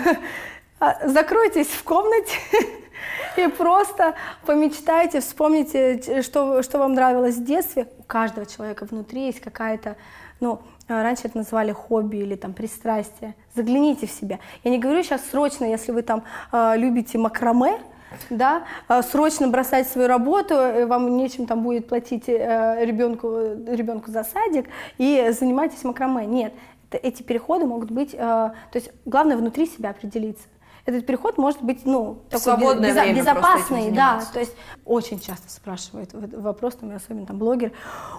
а, 0.06 0.16
закройтесь 1.06 1.68
в 1.68 1.84
комнате 1.84 2.38
и 3.38 3.48
просто 3.48 4.16
помечтайте, 4.46 5.22
вспомните, 5.22 6.22
что, 6.22 6.64
что 6.64 6.80
вам 6.80 6.94
нравилось 6.94 7.36
в 7.36 7.44
детстве. 7.44 7.88
У 8.00 8.04
каждого 8.04 8.46
человека 8.46 8.86
внутри 8.86 9.28
есть 9.28 9.42
какая-то, 9.42 9.96
ну, 10.40 10.62
а, 10.88 11.04
раньше 11.04 11.24
это 11.26 11.38
называли 11.38 11.72
хобби 11.72 12.18
или 12.18 12.36
там 12.36 12.54
пристрастие. 12.54 13.36
Загляните 13.56 14.08
в 14.08 14.12
себя. 14.12 14.40
Я 14.64 14.72
не 14.72 14.80
говорю 14.80 15.04
сейчас 15.04 15.22
срочно, 15.30 15.66
если 15.66 15.92
вы 15.92 16.02
там 16.02 16.24
а, 16.52 16.76
любите 16.76 17.18
макраме, 17.18 17.80
да, 18.30 18.64
а, 18.88 19.04
срочно 19.04 19.48
бросать 19.48 19.88
свою 19.88 20.08
работу, 20.08 20.56
э, 20.56 20.86
вам 20.88 21.16
нечем 21.16 21.46
там 21.46 21.62
будет 21.62 21.88
платить 21.88 22.28
э, 22.28 22.84
ребенку, 22.84 23.28
ребенку 23.68 24.10
за 24.10 24.24
садик, 24.24 24.68
и 24.98 25.30
занимайтесь 25.32 25.84
макраме. 25.84 26.26
Нет, 26.26 26.54
эти 26.98 27.24
переходы 27.24 27.66
могут 27.66 27.92
быть, 27.92 28.14
э, 28.14 28.18
то 28.18 28.54
есть 28.74 28.92
главное 29.06 29.38
внутри 29.38 29.68
себя 29.68 29.92
определиться. 29.92 30.44
Этот 30.86 31.06
переход 31.06 31.38
может 31.38 31.62
быть, 31.62 31.86
ну, 31.86 32.20
такой 32.30 32.42
свободное 32.42 32.92
безо- 32.92 33.14
безопасный, 33.14 33.92
да, 33.92 34.22
то 34.34 34.40
есть 34.40 34.56
очень 34.86 35.20
часто 35.20 35.52
спрашивают 35.52 36.12
вопрос, 36.14 36.76
там, 36.76 36.96
особенно 36.96 37.28
там 37.28 37.38
блогер, 37.38 37.72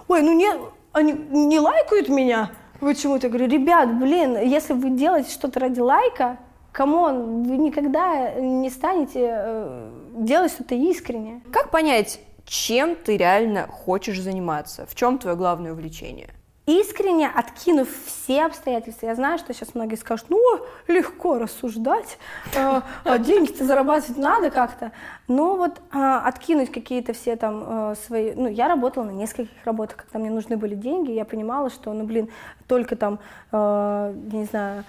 ой, 0.07 0.21
ну 0.21 0.31
не, 0.33 0.49
они 0.93 1.11
не 1.13 1.59
лайкают 1.59 2.07
меня, 2.07 2.51
почему-то, 2.79 3.27
я 3.27 3.29
говорю, 3.33 3.47
ребят, 3.49 3.99
блин, 3.99 4.37
если 4.37 4.73
вы 4.73 4.91
делаете 4.91 5.31
что-то 5.31 5.59
ради 5.59 5.79
лайка, 5.81 6.37
come 6.71 7.12
on, 7.12 7.43
вы 7.43 7.57
никогда 7.57 8.31
не 8.35 8.69
станете 8.69 9.27
э, 9.29 9.91
делать 10.15 10.51
что-то 10.53 10.75
искренне. 10.75 11.41
Как 11.51 11.71
понять, 11.71 12.21
чем 12.45 12.95
ты 12.95 13.17
реально 13.17 13.67
хочешь 13.67 14.19
заниматься? 14.21 14.85
В 14.85 14.95
чем 14.95 15.17
твое 15.17 15.35
главное 15.35 15.73
увлечение? 15.73 16.29
Искренне 16.67 17.27
откинув 17.27 17.89
все 18.05 18.45
обстоятельства, 18.45 19.07
я 19.07 19.15
знаю, 19.15 19.39
что 19.39 19.51
сейчас 19.51 19.73
многие 19.73 19.95
скажут, 19.95 20.27
ну, 20.29 20.39
легко 20.87 21.39
рассуждать, 21.39 22.19
э, 22.55 22.81
а 23.03 23.17
деньги-то 23.17 23.65
зарабатывать 23.65 24.17
надо 24.17 24.51
как-то. 24.51 24.91
Но 25.27 25.55
вот 25.55 25.81
а, 25.91 26.19
откинуть 26.27 26.71
какие-то 26.71 27.13
все 27.13 27.35
там 27.35 27.63
э, 27.91 27.95
свои... 28.05 28.33
Ну, 28.35 28.47
я 28.47 28.67
работала 28.67 29.05
на 29.05 29.11
нескольких 29.11 29.65
работах, 29.65 29.97
когда 29.97 30.19
мне 30.19 30.29
нужны 30.29 30.55
были 30.55 30.75
деньги, 30.75 31.11
я 31.11 31.25
понимала, 31.25 31.71
что, 31.71 31.93
ну, 31.93 32.03
блин, 32.03 32.29
только 32.67 32.95
там, 32.95 33.17
э, 33.51 34.13
не 34.31 34.45
знаю, 34.45 34.83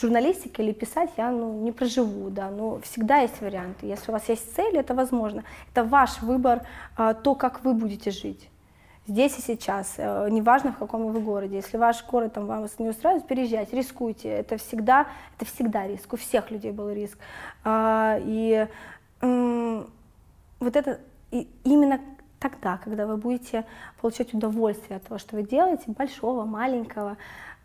журналистика 0.00 0.62
или 0.62 0.72
писать 0.72 1.10
я 1.16 1.30
ну, 1.30 1.52
не 1.60 1.72
проживу, 1.72 2.30
да, 2.30 2.50
но 2.50 2.80
всегда 2.82 3.18
есть 3.18 3.40
варианты. 3.40 3.86
Если 3.86 4.10
у 4.10 4.14
вас 4.14 4.28
есть 4.28 4.54
цель, 4.54 4.76
это 4.76 4.94
возможно. 4.94 5.42
Это 5.72 5.82
ваш 5.82 6.22
выбор, 6.22 6.62
а, 6.96 7.14
то, 7.14 7.34
как 7.34 7.64
вы 7.64 7.72
будете 7.72 8.10
жить. 8.10 8.48
Здесь 9.06 9.38
и 9.38 9.42
сейчас, 9.42 9.94
Э, 9.98 10.28
неважно 10.30 10.72
в 10.72 10.78
каком 10.78 11.12
вы 11.12 11.20
городе. 11.20 11.56
Если 11.56 11.76
ваш 11.76 12.04
город 12.06 12.32
там 12.34 12.46
вас 12.46 12.78
не 12.78 12.88
устраивает, 12.88 13.26
переезжайте, 13.26 13.76
рискуйте. 13.76 14.28
Это 14.28 14.56
всегда, 14.56 15.06
это 15.36 15.44
всегда 15.44 15.86
риск. 15.86 16.12
У 16.12 16.16
всех 16.16 16.50
людей 16.50 16.72
был 16.72 16.90
риск. 16.90 17.18
А, 17.64 18.18
И 18.22 18.66
вот 19.20 20.76
это 20.76 21.00
и 21.30 21.48
именно 21.64 22.00
тогда, 22.38 22.78
когда 22.78 23.06
вы 23.06 23.16
будете 23.16 23.64
получать 24.00 24.34
удовольствие 24.34 24.96
от 24.98 25.04
того, 25.04 25.18
что 25.18 25.36
вы 25.36 25.42
делаете, 25.42 25.84
большого, 25.86 26.44
маленького, 26.44 27.16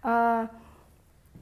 а, 0.04 0.48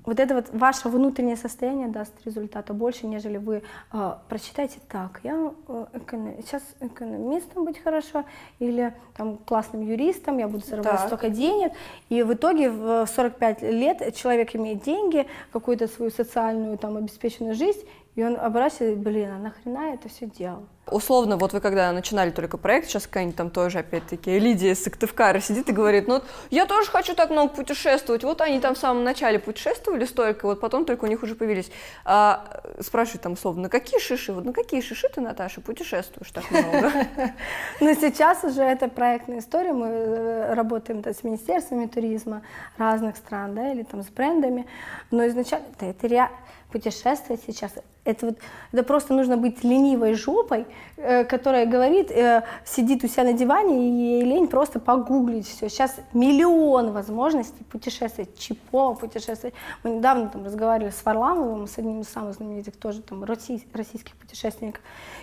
вот 0.06 0.20
это 0.20 0.36
вот 0.36 0.50
ваше 0.52 0.90
внутреннее 0.90 1.36
состояние 1.36 1.88
даст 1.88 2.14
результата 2.26 2.74
больше, 2.74 3.06
нежели 3.08 3.38
вы 3.38 3.64
а, 3.92 4.22
прочитаете 4.30 4.80
так, 4.88 5.20
я 5.24 5.52
э, 5.68 5.86
эконом- 5.94 6.42
сейчас 6.42 6.64
экономистом 6.80 7.66
быть 7.66 7.80
хорошо, 7.82 8.26
или 8.60 8.94
там 9.16 9.38
классным 9.38 9.82
юристом, 9.82 10.38
я 10.38 10.48
буду 10.48 10.66
зарабатывать 10.66 11.00
Так. 11.00 11.08
столько 11.08 11.30
денег, 11.30 11.74
и 12.10 12.24
в 12.24 12.34
итоге 12.34 12.70
в 12.70 13.06
45 13.06 13.62
лет 13.64 14.16
человек 14.16 14.56
имеет 14.56 14.84
деньги, 14.84 15.28
какую-то 15.52 15.88
свою 15.88 16.12
социальную 16.12 16.78
там 16.78 16.98
обеспеченную 16.98 17.56
жизнь, 17.56 17.82
и 18.20 18.24
он 18.24 18.36
оборачивается, 18.38 19.00
блин, 19.00 19.32
а 19.32 19.38
нахрена 19.38 19.88
я 19.88 19.94
это 19.94 20.10
все 20.10 20.26
делал? 20.26 20.68
Условно, 20.92 21.38
вот 21.38 21.54
вы 21.54 21.62
когда 21.62 21.90
начинали 21.94 22.32
только 22.32 22.58
проект, 22.58 22.90
сейчас 22.90 23.08
какая-нибудь 23.08 23.38
там 23.38 23.50
тоже, 23.50 23.80
опять-таки, 23.80 24.38
Лидия 24.38 24.72
из 24.72 24.84
Сыктывкара 24.84 25.40
сидит 25.40 25.70
и 25.70 25.72
говорит, 25.72 26.06
ну, 26.10 26.16
вот 26.16 26.26
я 26.50 26.66
тоже 26.66 26.92
хочу 26.92 27.16
так 27.16 27.30
много 27.30 27.54
путешествовать, 27.54 28.26
вот 28.26 28.42
они 28.42 28.60
там 28.60 28.76
в 28.76 28.78
самом 28.78 29.06
начале 29.06 29.40
путешествовали 29.40 30.04
столько, 30.04 30.48
вот 30.48 30.60
потом 30.60 30.84
только 30.84 31.06
у 31.06 31.08
них 31.08 31.24
уже 31.24 31.36
появились. 31.36 31.72
А, 32.04 32.62
спрашивают 32.82 33.22
там 33.22 33.34
условно, 33.34 33.64
на 33.64 33.70
какие 33.70 34.02
шиши, 34.02 34.34
вот 34.34 34.44
на 34.44 34.52
какие 34.52 34.82
шиши 34.82 35.08
ты, 35.08 35.22
Наташа, 35.22 35.62
путешествуешь 35.62 36.32
так 36.32 36.52
много? 36.52 36.92
Но 37.80 37.94
сейчас 37.94 38.44
уже 38.44 38.64
это 38.64 38.90
проектная 38.90 39.40
история. 39.40 39.72
Мы 39.72 39.88
э, 39.88 40.54
работаем 40.56 41.02
с 41.06 41.24
министерствами 41.24 41.86
туризма 41.86 42.42
разных 42.78 43.16
стран, 43.16 43.56
да, 43.56 43.72
или 43.72 43.84
там 43.84 44.04
с 44.04 44.08
брендами. 44.08 44.66
Но 45.10 45.26
изначально 45.28 45.68
да, 45.80 45.86
это 45.86 46.08
ре... 46.10 46.30
путешествовать 46.70 47.42
сейчас. 47.48 47.72
Это 48.06 48.28
вот 48.28 48.38
это 48.72 48.84
просто 48.84 49.14
нужно 49.14 49.36
быть 49.36 49.64
ленивой 49.64 50.14
жопой, 50.14 50.68
э, 50.98 51.24
которая 51.26 51.66
говорит, 51.66 52.12
э, 52.12 52.44
сидит 52.66 53.04
у 53.04 53.08
себя 53.08 53.24
на 53.24 53.34
диване 53.34 53.90
и 53.90 53.92
ей 53.92 54.24
лень 54.24 54.48
просто 54.48 54.80
погуглить 54.80 55.48
все. 55.48 55.70
Сейчас 55.70 55.96
миллион 56.14 56.92
возможностей 56.92 57.64
путешествовать, 57.64 58.38
чипо 58.38 58.94
путешествовать. 58.94 59.56
Мы 59.84 59.92
недавно 59.92 60.30
там 60.30 60.46
разговаривали 60.46 60.92
с 60.92 61.04
Варламовым, 61.04 61.68
с 61.68 61.78
одним 61.78 62.02
из 62.02 62.10
самых 62.10 62.36
знаменитых 62.36 62.76
тоже 62.78 63.02
там 63.02 63.24
россий- 63.24 63.66
российских 63.74 64.16
путешественников. 64.16 64.82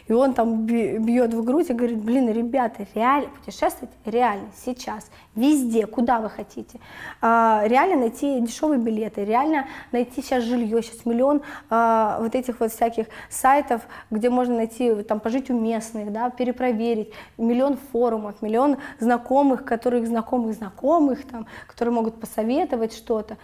И 0.08 0.12
он 0.12 0.34
там 0.34 0.66
бьет 0.66 1.32
в 1.34 1.44
грудь 1.44 1.70
и 1.70 1.72
говорит, 1.72 1.98
блин, 1.98 2.30
ребята, 2.30 2.86
реально 2.94 3.28
путешествовать 3.28 3.94
реально 4.04 4.48
сейчас, 4.64 5.08
везде, 5.34 5.86
куда 5.86 6.20
вы 6.20 6.30
хотите. 6.30 6.80
А, 7.20 7.62
реально 7.66 7.96
найти 7.96 8.40
дешевые 8.40 8.80
билеты, 8.80 9.24
реально 9.24 9.66
найти 9.92 10.22
сейчас 10.22 10.44
жилье, 10.44 10.82
сейчас 10.82 11.04
миллион 11.04 11.42
а, 11.70 12.18
вот 12.20 12.34
этих 12.34 12.60
вот 12.60 12.65
всяких 12.72 13.06
сайтов, 13.30 13.82
где 14.10 14.30
можно 14.30 14.56
найти, 14.56 14.94
там, 15.02 15.20
пожить 15.20 15.50
у 15.50 15.58
местных, 15.58 16.12
да, 16.12 16.30
перепроверить, 16.30 17.12
миллион 17.38 17.76
форумов, 17.92 18.42
миллион 18.42 18.78
знакомых, 18.98 19.64
которых 19.64 20.06
знакомых 20.06 20.54
знакомых, 20.54 21.26
там, 21.26 21.46
которые 21.66 21.94
могут 21.94 22.20
посоветовать 22.20 22.92
что-то. 22.92 23.36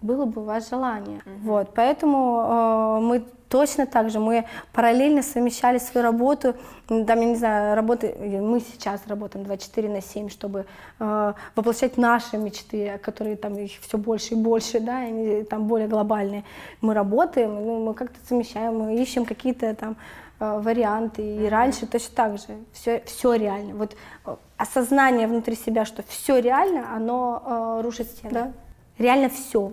Было 0.00 0.26
бы 0.26 0.42
у 0.42 0.44
вас 0.44 0.70
желание. 0.70 1.20
Вот, 1.42 1.70
поэтому 1.74 2.40
э, 2.40 3.00
мы 3.00 3.24
точно 3.48 3.86
так 3.86 4.10
же. 4.10 4.20
Мы 4.20 4.44
параллельно 4.72 5.22
совмещали 5.22 5.78
свою 5.78 6.04
работу, 6.04 6.54
там, 6.86 7.06
я 7.06 7.14
не 7.14 7.36
знаю, 7.36 7.74
работы, 7.74 8.14
мы 8.18 8.60
сейчас 8.60 9.00
работаем 9.06 9.44
24 9.44 9.88
на 9.88 10.00
7, 10.00 10.28
чтобы 10.28 10.66
э, 10.98 11.32
воплощать 11.54 11.98
наши 11.98 12.36
мечты, 12.36 12.98
которые 13.02 13.36
там 13.36 13.58
их 13.58 13.72
все 13.80 13.98
больше 13.98 14.34
и 14.34 14.36
больше, 14.36 14.80
да, 14.80 15.04
и 15.04 15.08
они 15.08 15.42
там 15.44 15.66
более 15.66 15.88
глобальные. 15.88 16.44
Мы 16.80 16.94
работаем, 16.94 17.54
ну, 17.54 17.84
мы 17.84 17.94
как-то 17.94 18.18
совмещаем, 18.26 18.78
мы 18.78 18.96
ищем 18.96 19.24
какие-то 19.24 19.74
там 19.74 19.96
э, 20.40 20.60
варианты. 20.60 21.22
И 21.22 21.48
раньше 21.48 21.86
точно 21.86 22.14
так 22.14 22.38
же. 22.38 22.56
Все, 22.72 23.02
все 23.06 23.34
реально. 23.34 23.74
Вот 23.74 23.96
э, 24.26 24.36
осознание 24.56 25.26
внутри 25.26 25.56
себя, 25.56 25.84
что 25.84 26.02
все 26.08 26.38
реально, 26.38 26.94
оно 26.94 27.42
э, 27.44 27.82
рушит 27.82 28.08
стены. 28.08 28.52
Реально 28.98 29.28
все. 29.28 29.72